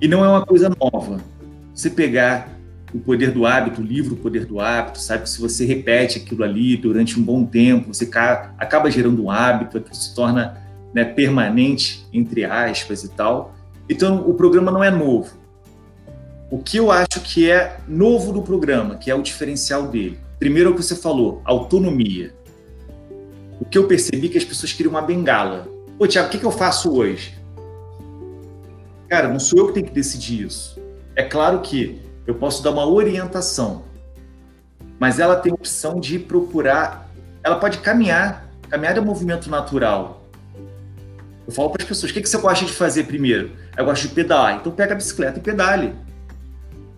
[0.00, 1.20] E não é uma coisa nova.
[1.74, 2.48] Você pegar
[2.94, 6.44] o poder do hábito, o livro O Poder do Hábito, sabe se você repete aquilo
[6.44, 8.08] ali durante um bom tempo, você
[8.56, 10.56] acaba gerando um hábito, que se torna
[10.94, 13.52] né, permanente, entre aspas e tal.
[13.88, 15.36] Então, o programa não é novo.
[16.54, 20.20] O que eu acho que é novo do programa, que é o diferencial dele.
[20.38, 22.32] Primeiro, é o que você falou, autonomia.
[23.60, 25.66] O que eu percebi é que as pessoas queriam uma bengala.
[25.98, 27.36] Pô, Tiago, o que, que eu faço hoje?
[29.08, 30.80] Cara, não sou eu que tenho que decidir isso.
[31.16, 33.82] É claro que eu posso dar uma orientação,
[34.96, 37.10] mas ela tem a opção de procurar.
[37.42, 38.48] Ela pode caminhar.
[38.70, 40.24] Caminhar é um movimento natural.
[41.48, 43.50] Eu falo para as pessoas: o que, que você gosta de fazer primeiro?
[43.76, 44.54] Eu gosto de pedalar.
[44.54, 46.04] Então pega a bicicleta e pedale.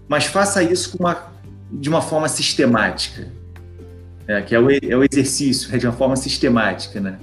[0.08, 1.32] Mas faça isso uma,
[1.70, 3.28] de uma forma sistemática.
[4.28, 7.18] É, que é o, é o exercício, é de uma forma sistemática, né?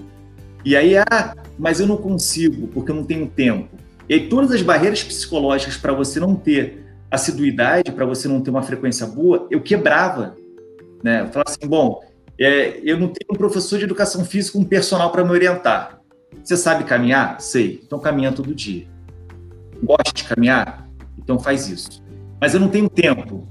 [0.64, 3.78] E aí, ah, mas eu não consigo, porque eu não tenho tempo.
[4.08, 8.50] E aí, todas as barreiras psicológicas para você não ter assiduidade, para você não ter
[8.50, 10.36] uma frequência boa, eu quebrava.
[11.04, 11.22] Né?
[11.22, 12.02] Eu falava assim, bom,
[12.40, 16.00] é, eu não tenho um professor de educação física, um personal para me orientar.
[16.44, 17.40] Você sabe caminhar?
[17.40, 17.82] Sei.
[17.86, 18.88] Então caminha todo dia.
[19.84, 20.90] Gosta de caminhar?
[21.18, 22.03] Então faz isso.
[22.44, 23.48] Mas eu não tenho tempo.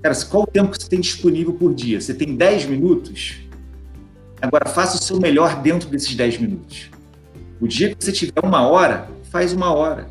[0.00, 2.00] Cara, qual o tempo que você tem disponível por dia?
[2.00, 3.40] Você tem 10 minutos?
[4.40, 6.92] Agora faça o seu melhor dentro desses 10 minutos.
[7.60, 10.06] O dia que você tiver uma hora, faz uma hora.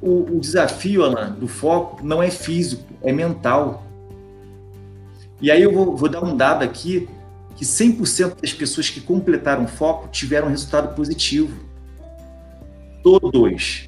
[0.00, 3.84] O, o, desafio, Alan, do foco não é físico, é mental.
[5.42, 7.08] E aí eu vou, vou dar um dado aqui
[7.56, 11.52] que 100% das pessoas que completaram foco tiveram resultado positivo.
[13.02, 13.87] Todos.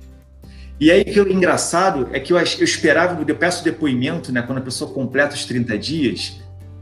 [0.80, 4.40] E aí que o engraçado é que eu, eu esperava, eu peço depoimento, né?
[4.40, 6.40] Quando a pessoa completa os 30 dias,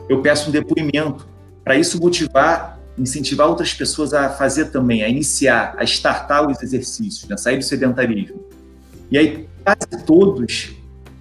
[0.08, 1.26] eu peço um depoimento
[1.64, 7.28] para isso motivar, incentivar outras pessoas a fazer também, a iniciar, a startar os exercícios,
[7.28, 7.36] né?
[7.36, 8.40] sair do sedentarismo.
[9.10, 10.76] E aí quase todos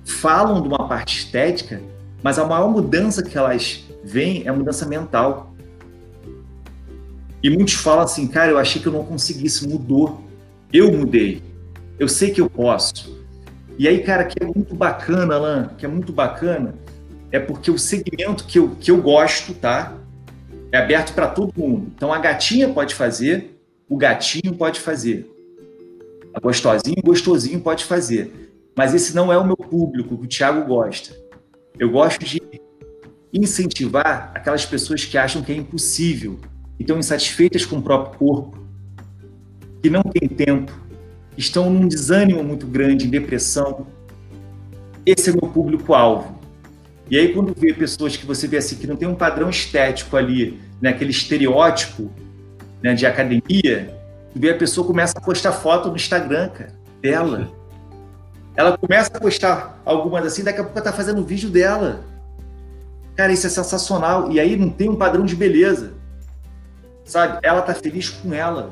[0.06, 1.82] falam de uma parte estética,
[2.22, 5.52] mas a maior mudança que elas veem é a mudança mental.
[7.42, 10.24] E muitos falam assim, cara, eu achei que eu não conseguisse, mudou.
[10.72, 11.42] Eu mudei
[12.00, 13.18] eu sei que eu posso.
[13.78, 16.74] E aí, cara, que é muito bacana, Alan, que é muito bacana,
[17.32, 19.96] é porque o segmento que eu, que eu gosto, tá?
[20.72, 21.92] É aberto para todo mundo.
[21.96, 25.32] Então a gatinha pode fazer, o gatinho pode fazer.
[26.34, 28.52] A gostosinho, gostosinho pode fazer.
[28.76, 31.16] Mas esse não é o meu público que o Thiago gosta.
[31.80, 32.42] Eu gosto de
[33.34, 36.40] incentivar aquelas pessoas que acham que é impossível,
[36.76, 38.58] que estão insatisfeitas com o próprio corpo,
[39.82, 40.72] que não têm tempo,
[41.38, 43.88] estão num desânimo muito grande, em depressão.
[45.06, 46.38] Esse é o meu público-alvo.
[47.10, 50.18] E aí, quando vê pessoas que você vê assim, que não tem um padrão estético
[50.18, 52.12] ali, né, aquele estereótipo
[52.84, 53.96] né, de academia,
[54.36, 57.50] vê a pessoa começa a postar foto no Instagram, cara, dela.
[58.56, 62.04] Ela começa a postar algumas assim, daqui a pouco tá fazendo vídeo dela.
[63.16, 64.32] Cara, isso é sensacional.
[64.32, 65.94] E aí não tem um padrão de beleza.
[67.06, 67.40] Sabe?
[67.42, 68.72] Ela tá feliz com ela.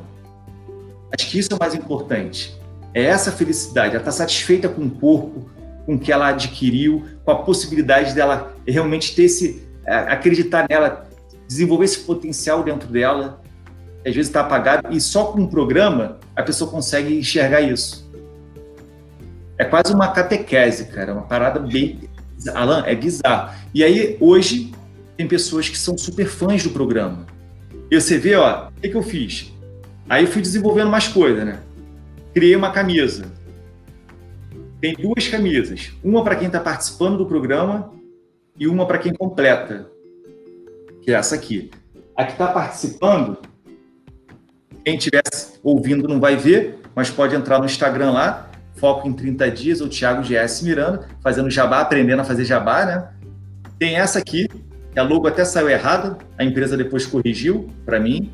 [1.18, 2.56] Acho que isso é o mais importante.
[2.94, 5.50] É essa felicidade, ela está satisfeita com o corpo,
[5.86, 11.08] com o que ela adquiriu, com a possibilidade dela realmente ter esse, acreditar nela,
[11.48, 13.42] desenvolver esse potencial dentro dela.
[14.06, 18.06] Às vezes está apagado e só com um programa a pessoa consegue enxergar isso.
[19.58, 22.02] É quase uma catequese, cara, uma parada bem.
[22.54, 23.56] Alan, é bizarro.
[23.74, 24.74] E aí, hoje,
[25.16, 27.26] tem pessoas que são super fãs do programa.
[27.90, 29.55] E você vê, ó, o que, que eu fiz?
[30.08, 31.60] Aí fui desenvolvendo mais coisas, né?
[32.34, 33.26] Criei uma camisa.
[34.80, 35.94] Tem duas camisas.
[36.04, 37.92] Uma para quem está participando do programa
[38.60, 39.90] e uma para quem completa.
[41.02, 41.72] Que é essa aqui.
[42.16, 43.38] A que está participando,
[44.84, 45.24] quem estiver
[45.64, 49.90] ouvindo não vai ver, mas pode entrar no Instagram lá, Foco em 30 Dias, o
[49.90, 53.08] Thiago GS Miranda, fazendo jabá, aprendendo a fazer jabá, né?
[53.80, 54.48] Tem essa aqui,
[54.92, 58.30] que a logo até saiu errada, a empresa depois corrigiu para mim,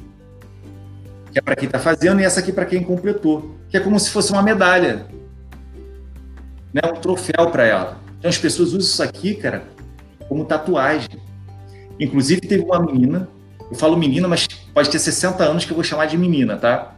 [1.32, 3.98] que é para quem está fazendo, e essa aqui para quem completou, que é como
[4.00, 5.06] se fosse uma medalha,
[6.74, 6.82] né?
[6.86, 7.98] um troféu para ela.
[8.20, 9.64] Então as pessoas usam isso aqui, cara,
[10.28, 11.10] como tatuagem.
[12.00, 13.30] Inclusive teve uma menina,
[13.70, 16.96] eu falo menina, mas pode ter 60 anos que eu vou chamar de menina, tá?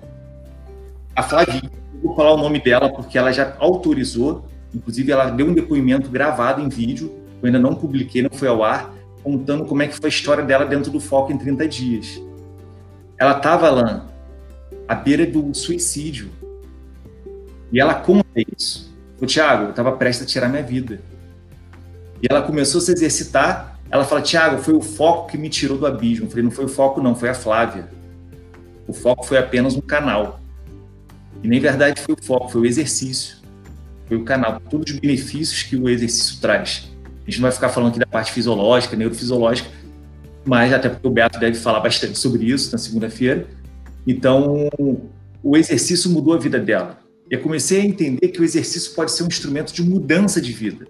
[1.16, 1.70] A Flavinha,
[2.02, 6.60] vou falar o nome dela porque ela já autorizou, inclusive ela deu um depoimento gravado
[6.60, 10.08] em vídeo, eu ainda não publiquei, não foi ao ar, contando como é que foi
[10.08, 12.22] a história dela dentro do Foco em 30 dias.
[13.18, 14.13] Ela estava, lá
[14.88, 16.30] à beira do suicídio.
[17.72, 18.94] E ela conta isso.
[19.20, 21.02] O Tiago, eu estava prestes a tirar minha vida.
[22.22, 23.80] E ela começou a se exercitar.
[23.90, 26.26] Ela fala, Tiago, foi o foco que me tirou do abismo.
[26.26, 27.88] Eu falei, não foi o foco, não, foi a Flávia.
[28.88, 30.40] O foco foi apenas um canal.
[31.42, 33.38] E nem verdade foi o foco, foi o exercício.
[34.08, 36.90] Foi o canal, todos os benefícios que o exercício traz.
[37.26, 39.70] A gente não vai ficar falando aqui da parte fisiológica, neurofisiológica,
[40.46, 43.48] mas até porque o Beto deve falar bastante sobre isso na segunda-feira.
[44.06, 44.70] Então,
[45.42, 47.00] o exercício mudou a vida dela.
[47.30, 50.86] Eu comecei a entender que o exercício pode ser um instrumento de mudança de vida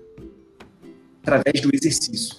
[1.22, 2.36] através do exercício.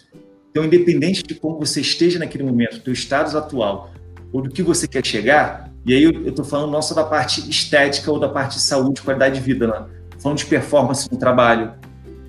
[0.51, 3.93] Então, independente de como você esteja naquele momento, do estado atual,
[4.33, 7.49] ou do que você quer chegar, e aí eu estou falando não só da parte
[7.49, 9.89] estética ou da parte de saúde, qualidade de vida.
[10.05, 11.72] Estou falando de performance no trabalho,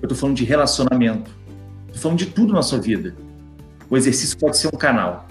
[0.00, 1.30] eu estou falando de relacionamento,
[1.86, 3.14] estou falando de tudo na sua vida.
[3.88, 5.26] O exercício pode ser um canal.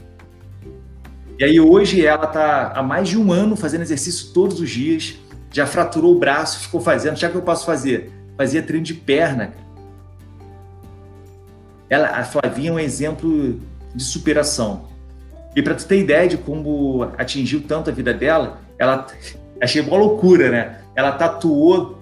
[1.37, 5.15] E aí hoje ela está há mais de um ano fazendo exercício todos os dias,
[5.51, 7.17] já fraturou o braço, ficou fazendo.
[7.17, 8.11] Já que eu posso fazer?
[8.37, 9.53] Fazia treino de perna.
[11.89, 13.59] Ela, a Flavinha é um exemplo
[13.93, 14.87] de superação.
[15.55, 19.07] E para tu ter ideia de como atingiu tanto a vida dela, ela
[19.61, 20.81] achei uma loucura, né?
[20.95, 21.97] Ela tatuou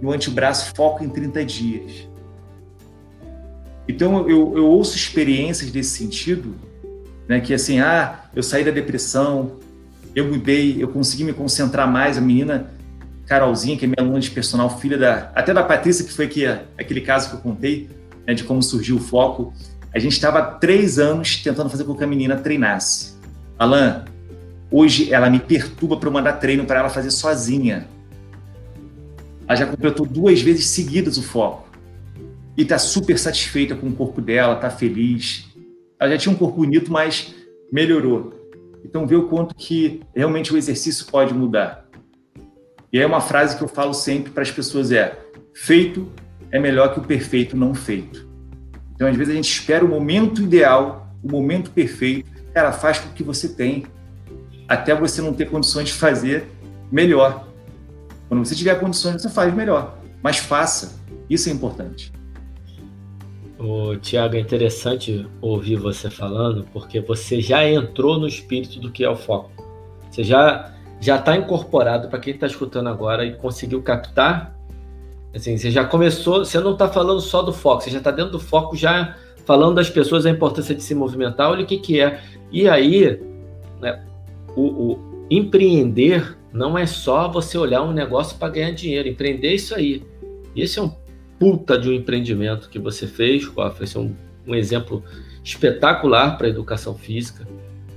[0.00, 2.08] no antebraço foco em 30 dias.
[3.88, 6.54] Então eu, eu ouço experiências desse sentido
[7.32, 7.40] né?
[7.40, 9.52] Que assim, ah, eu saí da depressão,
[10.14, 12.18] eu mudei, eu consegui me concentrar mais.
[12.18, 12.70] A menina
[13.26, 16.44] Carolzinha, que é minha aluna de personal, filha da, até da Patrícia, que foi que,
[16.76, 17.88] aquele caso que eu contei,
[18.26, 19.54] né, de como surgiu o foco.
[19.94, 23.14] A gente estava três anos tentando fazer com que a menina treinasse.
[23.58, 24.04] Alan,
[24.70, 27.88] hoje ela me perturba para mandar treino para ela fazer sozinha.
[29.48, 31.66] Ela já completou duas vezes seguidas o foco.
[32.58, 35.51] E está super satisfeita com o corpo dela, está feliz.
[36.02, 37.32] Ela já tinha um corpo bonito, mas
[37.70, 38.50] melhorou.
[38.84, 41.86] Então, vê o quanto que realmente o exercício pode mudar.
[42.92, 45.16] E é uma frase que eu falo sempre para as pessoas é:
[45.54, 46.10] feito
[46.50, 48.28] é melhor que o perfeito não feito.
[48.92, 52.28] Então, às vezes a gente espera o momento ideal, o momento perfeito.
[52.52, 53.84] Cara, faz com o que você tem,
[54.66, 56.48] até você não ter condições de fazer
[56.90, 57.46] melhor.
[58.26, 61.00] Quando você tiver condições, você faz melhor, mas faça.
[61.30, 62.12] Isso é importante.
[63.64, 69.04] O Tiago, é interessante ouvir você falando, porque você já entrou no espírito do que
[69.04, 69.52] é o foco.
[70.10, 74.56] Você já já está incorporado para quem está escutando agora e conseguiu captar.
[75.34, 78.32] Assim, você já começou, você não está falando só do foco, você já está dentro
[78.32, 81.50] do foco, já falando das pessoas a importância de se movimentar.
[81.50, 82.20] Olha o que, que é.
[82.50, 83.20] E aí,
[83.80, 84.04] né,
[84.56, 89.08] o, o empreender não é só você olhar um negócio para ganhar dinheiro.
[89.08, 90.02] Empreender é isso aí.
[90.54, 91.01] Esse é um
[91.42, 93.82] puta de um empreendimento que você fez, Koff.
[93.82, 94.14] Esse é um,
[94.46, 95.02] um exemplo
[95.42, 97.44] espetacular para a educação física,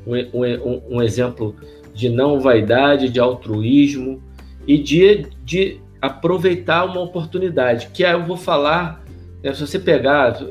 [0.08, 1.56] um, um, um, exemplo
[1.94, 4.20] de não vaidade, de altruísmo
[4.66, 7.90] e de, de aproveitar uma oportunidade.
[7.94, 9.06] Que aí eu vou falar,
[9.44, 10.44] né, se você pegar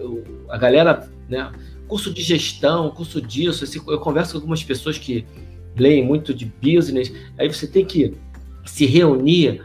[0.49, 1.51] a galera, né,
[1.89, 5.27] curso de gestão, curso disso, eu converso com algumas pessoas que
[5.77, 8.15] leem muito de business, aí você tem que
[8.65, 9.61] se reunir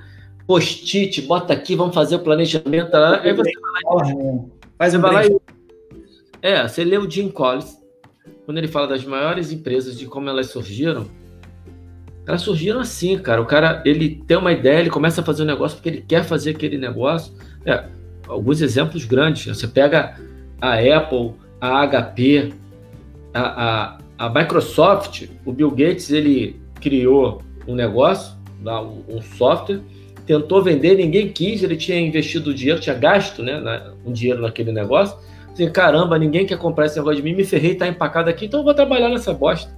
[0.50, 2.96] post-it, bota aqui, vamos fazer o planejamento.
[2.96, 4.46] Aí você vai lá,
[4.80, 5.38] faz vai lá e...
[6.42, 7.78] É, você lê o Jim Collins,
[8.48, 11.06] quando ele fala das maiores empresas, de como elas surgiram,
[12.26, 13.40] elas surgiram assim, cara.
[13.40, 16.24] O cara, ele tem uma ideia, ele começa a fazer um negócio porque ele quer
[16.24, 17.32] fazer aquele negócio.
[17.64, 17.86] É,
[18.28, 19.56] alguns exemplos grandes.
[19.56, 20.20] Você pega
[20.60, 22.54] a Apple, a HP,
[23.36, 28.36] a, a, a Microsoft, o Bill Gates, ele criou um negócio,
[29.08, 29.82] um software,
[30.30, 35.18] tentou vender, ninguém quis, ele tinha investido dinheiro, tinha gasto né, um dinheiro naquele negócio.
[35.52, 38.60] Assim, caramba, ninguém quer comprar esse negócio de mim, me ferrei, tá empacado aqui, então
[38.60, 39.76] eu vou trabalhar nessa bosta.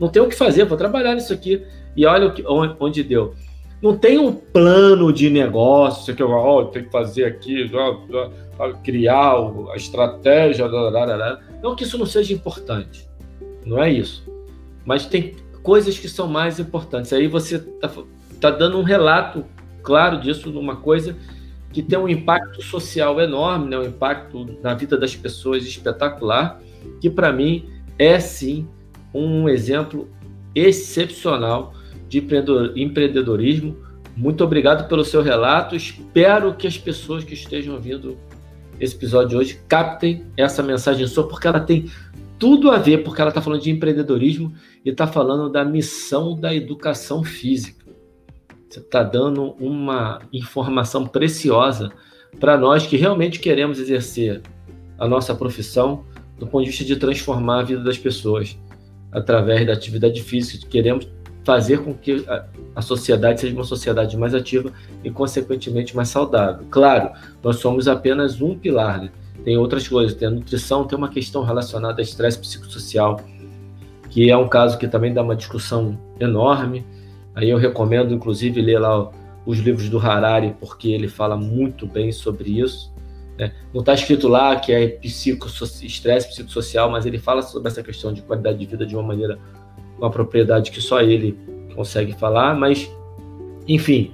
[0.00, 1.62] Não tem o que fazer, vou trabalhar nisso aqui.
[1.94, 3.34] E olha que, onde deu.
[3.82, 7.70] Não tem um plano de negócio, que oh, tem que fazer aqui,
[8.82, 9.34] criar
[9.74, 10.66] a estratégia.
[11.62, 13.06] Não que isso não seja importante,
[13.66, 14.24] não é isso.
[14.86, 17.12] Mas tem coisas que são mais importantes.
[17.12, 17.90] Aí você está
[18.40, 19.44] tá dando um relato
[19.82, 21.16] claro disso numa coisa
[21.72, 23.78] que tem um impacto social enorme, né?
[23.78, 26.60] um impacto na vida das pessoas espetacular,
[27.00, 27.68] que para mim
[27.98, 28.68] é sim
[29.14, 30.08] um exemplo
[30.54, 31.74] excepcional
[32.08, 32.18] de
[32.76, 33.76] empreendedorismo.
[34.14, 35.74] Muito obrigado pelo seu relato.
[35.74, 38.18] Espero que as pessoas que estejam ouvindo
[38.78, 41.90] esse episódio de hoje captem essa mensagem sua, porque ela tem
[42.38, 44.52] tudo a ver, porque ela está falando de empreendedorismo
[44.84, 47.81] e está falando da missão da educação física.
[48.72, 51.92] Você está dando uma informação preciosa
[52.40, 54.40] para nós que realmente queremos exercer
[54.98, 56.06] a nossa profissão
[56.38, 58.58] do ponto de vista de transformar a vida das pessoas
[59.12, 60.66] através da atividade física.
[60.66, 61.06] Queremos
[61.44, 62.24] fazer com que
[62.74, 64.72] a, sociedade seja uma sociedade mais ativa
[65.04, 66.64] e, consequentemente, mais saudável.
[66.70, 67.10] Claro,
[67.42, 69.10] nós somos apenas um pilar, né?
[69.44, 73.20] Tem outras coisas, tem a nutrição, tem uma questão relacionada a estresse psicossocial,
[74.08, 76.86] que é um caso que também dá uma discussão enorme.
[77.34, 79.10] Aí eu recomendo, inclusive, ler lá
[79.44, 82.92] os livros do Harari, porque ele fala muito bem sobre isso.
[83.38, 83.52] Né?
[83.72, 88.22] Não está escrito lá que é estresse psicossocial, mas ele fala sobre essa questão de
[88.22, 89.38] qualidade de vida de uma maneira,
[89.98, 91.36] uma propriedade que só ele
[91.74, 92.54] consegue falar.
[92.54, 92.90] Mas,
[93.66, 94.12] enfim,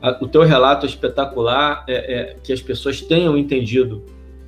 [0.00, 4.04] A, o teu relato é espetacular, é, é, que as pessoas tenham entendido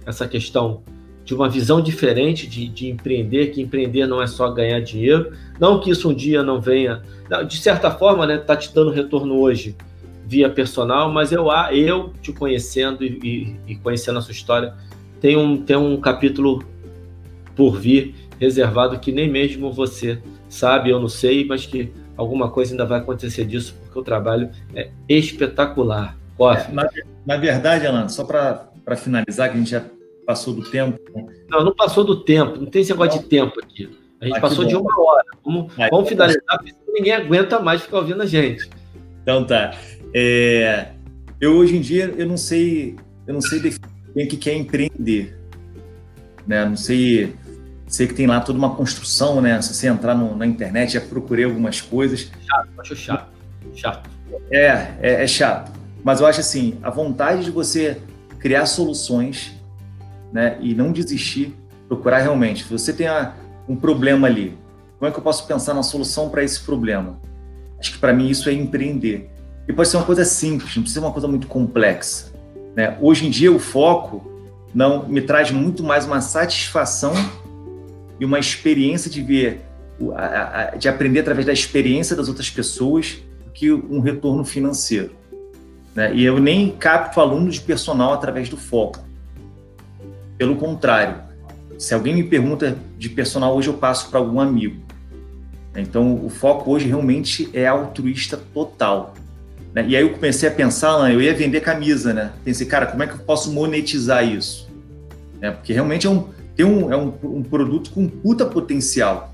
[0.07, 0.83] essa questão
[1.25, 5.81] de uma visão diferente de, de, empreender, que empreender não é só ganhar dinheiro, não
[5.81, 7.03] que isso um dia não venha,
[7.47, 9.77] de certa forma, né, tá te dando retorno hoje
[10.27, 14.75] via personal, mas eu, eu te conhecendo e, e, conhecendo a sua história,
[15.21, 16.65] tem um, tem um capítulo
[17.57, 22.73] por vir reservado que nem mesmo você sabe, eu não sei, mas que alguma coisa
[22.73, 26.17] ainda vai acontecer disso, porque o trabalho é espetacular.
[26.39, 26.89] É, na,
[27.27, 29.85] na, verdade, Alan, só para finalizar, que a gente já
[30.27, 30.99] passou do tempo.
[31.15, 31.27] Né?
[31.51, 33.23] Não, não passou do tempo, não tem esse negócio não.
[33.23, 33.91] de tempo aqui.
[34.21, 35.25] A gente ah, passou de uma hora.
[35.45, 38.69] Vamos, ah, vamos finalizar, porque ninguém aguenta mais ficar ouvindo a gente.
[39.23, 39.75] Então tá.
[40.15, 40.89] É,
[41.41, 42.97] eu hoje em dia eu não sei,
[43.27, 45.39] eu não sei definir o que quer empreender.
[46.47, 46.65] Né?
[46.65, 47.35] Não sei
[47.91, 49.61] Sei que tem lá toda uma construção, né?
[49.61, 52.31] Se você entrar no, na internet, já procurei algumas coisas.
[52.49, 53.33] Chato, acho chato.
[53.75, 54.09] Chato.
[54.49, 55.73] É, é, é chato.
[56.05, 58.01] Mas eu acho assim, a vontade de você
[58.39, 59.53] criar soluções,
[60.33, 60.57] né?
[60.61, 61.53] E não desistir,
[61.89, 62.63] procurar realmente.
[62.63, 63.35] Se você tem a,
[63.71, 64.59] um problema ali,
[64.99, 67.21] como é que eu posso pensar na solução para esse problema?
[67.79, 69.31] Acho que para mim isso é empreender.
[69.69, 72.33] E pode ser uma coisa simples, não precisa ser uma coisa muito complexa.
[72.75, 72.99] Né?
[73.01, 74.29] Hoje em dia o foco
[74.75, 77.13] não me traz muito mais uma satisfação
[78.19, 79.61] e uma experiência de ver,
[80.77, 85.13] de aprender através da experiência das outras pessoas do que um retorno financeiro.
[85.95, 86.13] Né?
[86.13, 88.99] E eu nem capto aluno de personal através do foco.
[90.37, 91.30] Pelo contrário,
[91.81, 94.83] se alguém me pergunta de personal hoje, eu passo para algum amigo.
[95.75, 99.15] Então, o foco hoje realmente é altruísta total.
[99.73, 99.87] Né?
[99.89, 102.33] E aí eu comecei a pensar, eu ia vender camisa, né?
[102.45, 104.69] Pensei, cara, como é que eu posso monetizar isso?
[105.41, 109.33] É, porque realmente é um, tem um, é um, um produto com puta potencial.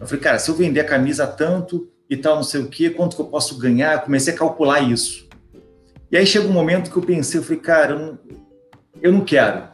[0.00, 2.90] Eu falei, cara, se eu vender a camisa tanto e tal, não sei o quê,
[2.90, 3.94] quanto que eu posso ganhar?
[3.94, 5.26] Eu comecei a calcular isso.
[6.12, 8.18] E aí chega um momento que eu pensei, eu falei, cara, eu não,
[9.02, 9.71] eu não quero.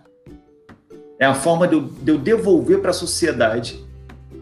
[1.18, 3.84] É a forma de eu, de eu devolver para a sociedade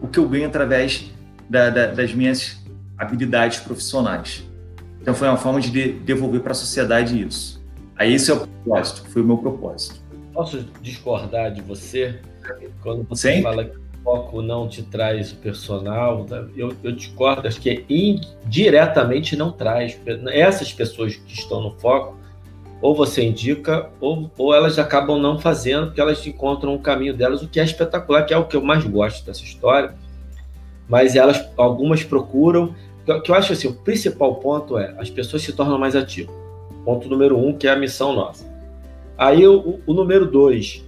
[0.01, 1.11] o que eu ganho através
[1.49, 2.63] da, da, das minhas
[2.97, 4.43] habilidades profissionais.
[5.01, 7.63] Então foi uma forma de, de devolver para a sociedade isso.
[7.95, 9.99] Aí esse é o propósito, foi o meu propósito.
[10.33, 12.19] Posso discordar de você?
[12.83, 13.41] Quando você Sim.
[13.41, 16.45] fala que o foco não te traz o personal, né?
[16.55, 19.99] eu, eu discordo, acho que indiretamente não traz.
[20.31, 22.17] Essas pessoas que estão no foco,
[22.81, 27.41] ou você indica, ou, ou elas acabam não fazendo, porque elas encontram o caminho delas,
[27.41, 29.95] o que é espetacular, que é o que eu mais gosto dessa história.
[30.87, 32.75] Mas elas, algumas procuram,
[33.23, 36.35] que eu acho assim, o principal ponto é as pessoas se tornam mais ativas.
[36.85, 38.45] Ponto número um, que é a missão nossa.
[39.17, 40.85] Aí o, o número dois,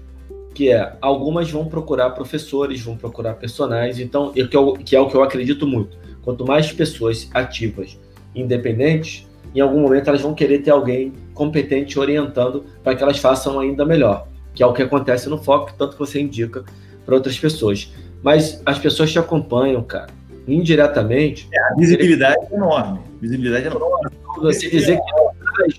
[0.53, 4.99] que é algumas vão procurar professores, vão procurar personagens, então que é, o, que é
[4.99, 5.97] o que eu acredito muito.
[6.21, 7.97] Quanto mais pessoas ativas,
[8.35, 13.59] independentes, em algum momento elas vão querer ter alguém competente orientando para que elas façam
[13.59, 16.63] ainda melhor, que é o que acontece no foco, tanto que você indica
[17.05, 17.91] para outras pessoas.
[18.21, 20.07] Mas as pessoas te acompanham, cara,
[20.47, 21.47] indiretamente.
[21.51, 22.99] É, a visibilidade é enorme.
[23.21, 24.11] Visibilidade é enorme.
[24.41, 24.99] Você dizer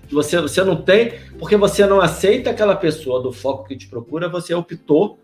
[0.06, 3.86] que você, você não tem, porque você não aceita aquela pessoa do foco que te
[3.88, 5.18] procura, você optou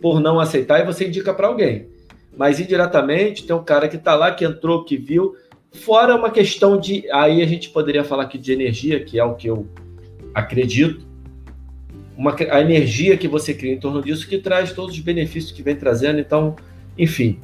[0.00, 1.88] por não aceitar e você indica para alguém.
[2.36, 5.36] Mas indiretamente tem um cara que está lá, que entrou, que viu.
[5.72, 7.10] Fora uma questão de.
[7.10, 9.66] Aí a gente poderia falar aqui de energia, que é o que eu
[10.34, 11.06] acredito.
[12.16, 15.62] Uma, a energia que você cria em torno disso que traz todos os benefícios que
[15.62, 16.20] vem trazendo.
[16.20, 16.54] Então,
[16.96, 17.40] enfim,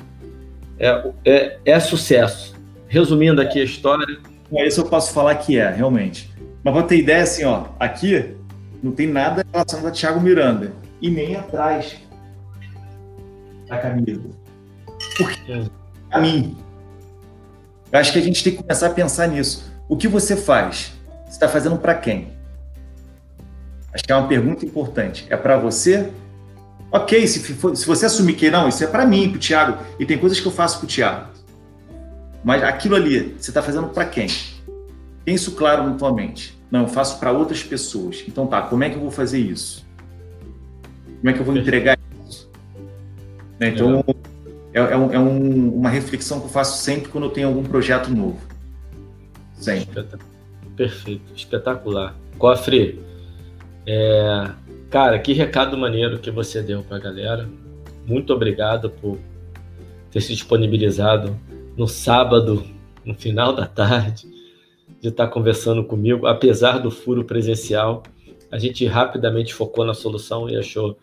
[0.79, 2.55] é, é, é sucesso.
[2.87, 4.07] Resumindo aqui a história.
[4.67, 6.31] Isso eu posso falar que é, realmente.
[6.63, 8.35] Mas pra ter ideia, assim, ó, aqui
[8.83, 10.73] não tem nada relacionado a Thiago Miranda.
[11.01, 11.97] E nem atrás
[13.69, 14.31] da camisa.
[15.17, 15.71] Porque,
[16.11, 16.57] a mim,
[17.91, 19.73] eu acho que a gente tem que começar a pensar nisso.
[19.89, 20.93] O que você faz?
[21.25, 22.29] Você está fazendo para quem?
[23.93, 25.27] Acho que é uma pergunta importante.
[25.31, 26.11] É para você?
[26.91, 29.79] Ok, se, for, se você assumir que não, isso é para mim, para o Thiago.
[29.99, 31.29] E tem coisas que eu faço para o Thiago.
[32.45, 34.27] Mas aquilo ali, você está fazendo para quem?
[35.25, 36.59] Tem isso claro na tua mente.
[36.71, 38.23] Não, eu faço para outras pessoas.
[38.27, 39.87] Então tá, como é que eu vou fazer isso?
[41.19, 42.51] Como é que eu vou entregar isso?
[43.59, 43.71] Né?
[43.71, 44.15] Então, é,
[44.73, 48.11] é, um, é um, uma reflexão que eu faço sempre quando eu tenho algum projeto
[48.11, 48.39] novo.
[49.55, 50.05] Sempre.
[50.77, 52.15] Perfeito, espetacular.
[52.39, 53.01] Cofre,
[53.87, 54.51] é...
[54.91, 57.49] cara, que recado maneiro que você deu para a galera.
[58.07, 59.19] Muito obrigado por
[60.11, 61.37] ter se disponibilizado
[61.77, 62.65] no sábado,
[63.05, 64.27] no final da tarde,
[65.01, 68.03] de estar conversando comigo, apesar do furo presencial.
[68.51, 70.97] A gente rapidamente focou na solução e achou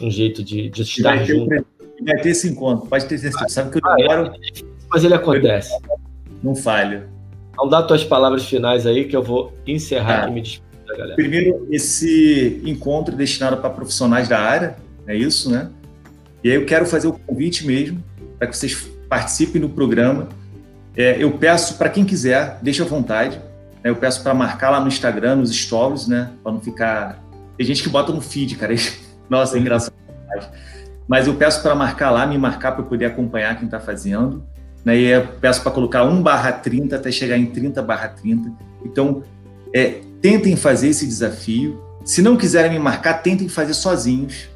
[0.00, 1.64] um jeito de, de estar junto.
[2.04, 3.48] Vai ter esse encontro, pode ter certeza.
[3.48, 4.32] Sabe que eu demoro.
[4.90, 5.70] Mas ele acontece.
[6.42, 7.08] Não falho.
[7.52, 11.16] Então dá tuas palavras finais aí que eu vou encerrar aqui e me despedir galera.
[11.16, 14.76] Primeiro, esse encontro é destinado para profissionais da área,
[15.06, 15.70] é isso, né?
[16.42, 18.02] E aí eu quero fazer o convite mesmo
[18.38, 18.74] para que vocês
[19.08, 20.28] participem do programa.
[20.96, 23.36] É, eu peço para quem quiser, deixe à vontade.
[23.82, 23.90] Né?
[23.90, 26.30] Eu peço para marcar lá no Instagram, nos stories, né?
[26.42, 27.22] Para não ficar.
[27.56, 28.74] Tem gente que bota no feed, cara.
[29.28, 29.94] Nossa, é engraçado.
[31.10, 34.44] Mas eu peço para marcar lá, me marcar para eu poder acompanhar quem está fazendo.
[34.84, 34.96] Né?
[34.96, 38.52] E eu peço para colocar 1 barra 30 até chegar em 30 barra 30.
[38.84, 39.24] Então,
[39.74, 41.82] é, tentem fazer esse desafio.
[42.04, 44.48] Se não quiserem me marcar, tentem fazer sozinhos.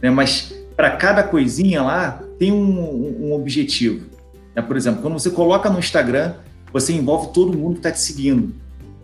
[0.00, 0.08] Né?
[0.08, 4.06] Mas para cada coisinha lá, tem um, um objetivo.
[4.54, 4.62] Né?
[4.62, 6.34] Por exemplo, quando você coloca no Instagram,
[6.72, 8.54] você envolve todo mundo que está te seguindo.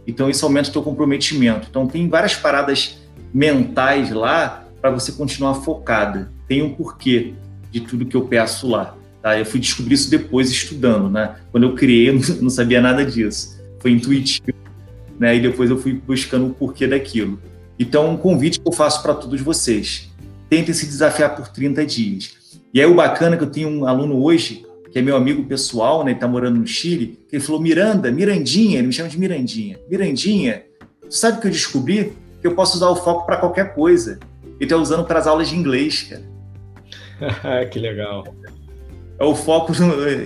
[0.07, 1.67] Então, isso aumenta o teu comprometimento.
[1.69, 3.01] Então, tem várias paradas
[3.33, 6.33] mentais lá para você continuar focada.
[6.49, 7.35] Tem um porquê
[7.71, 8.97] de tudo que eu peço lá.
[9.23, 9.39] Tá?
[9.39, 11.37] Eu fui descobrir isso depois estudando, né?
[11.51, 13.59] Quando eu criei, eu não sabia nada disso.
[13.81, 14.57] Foi intuitivo,
[15.19, 15.37] né?
[15.37, 17.41] E depois eu fui buscando o porquê daquilo.
[17.79, 20.11] Então, um convite que eu faço para todos vocês.
[20.49, 22.61] Tentem se desafiar por 30 dias.
[22.73, 25.43] E aí o bacana é que eu tenho um aluno hoje, que é meu amigo
[25.45, 26.11] pessoal, né?
[26.13, 29.79] Ele tá morando no Chile, que ele falou, Miranda, Mirandinha, ele me chama de Mirandinha.
[29.91, 30.65] Mirandinha,
[31.09, 32.13] sabe o que eu descobri?
[32.41, 34.21] Que eu posso usar o foco para qualquer coisa.
[34.61, 36.34] Ele tá usando para as aulas de inglês, cara.
[37.71, 38.25] que legal
[39.19, 39.73] é o foco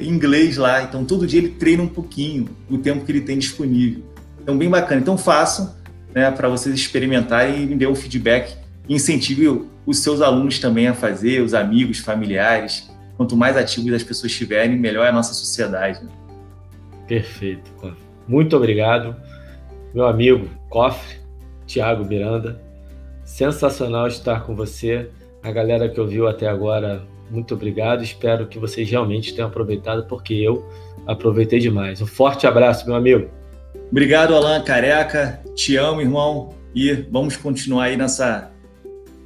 [0.00, 0.82] em inglês lá.
[0.82, 4.02] Então, todo dia ele treina um pouquinho o tempo que ele tem disponível.
[4.40, 5.00] Então, bem bacana.
[5.00, 5.74] Então, façam
[6.14, 8.56] né, para vocês experimentarem e me dê um feedback.
[8.88, 12.90] Incentive os seus alunos também a fazer, os amigos, familiares.
[13.16, 16.02] Quanto mais ativos as pessoas estiverem, melhor é a nossa sociedade.
[16.02, 16.10] Né?
[17.06, 17.70] Perfeito.
[18.26, 19.16] Muito obrigado,
[19.94, 21.16] meu amigo Cofre,
[21.66, 22.60] Tiago Miranda.
[23.24, 25.10] Sensacional estar com você.
[25.48, 28.04] A galera que ouviu até agora muito obrigado.
[28.04, 30.68] Espero que vocês realmente tenham aproveitado, porque eu
[31.06, 32.02] aproveitei demais.
[32.02, 33.30] Um forte abraço, meu amigo.
[33.90, 35.40] Obrigado, Alan Careca.
[35.54, 36.54] Te amo, irmão.
[36.74, 38.50] E vamos continuar aí nessa,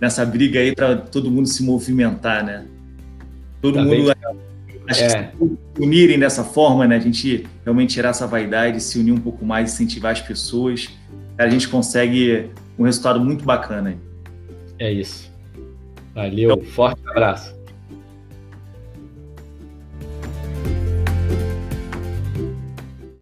[0.00, 2.66] nessa briga aí para todo mundo se movimentar, né?
[3.60, 4.12] Todo tá mundo.
[4.86, 5.24] Acho é.
[5.24, 6.94] que se unirem dessa forma, né?
[6.94, 10.88] A gente realmente tirar essa vaidade, se unir um pouco mais, incentivar as pessoas.
[11.36, 12.48] A gente consegue
[12.78, 13.98] um resultado muito bacana.
[14.78, 15.31] É isso.
[16.14, 17.61] Valeu, então, forte abraço.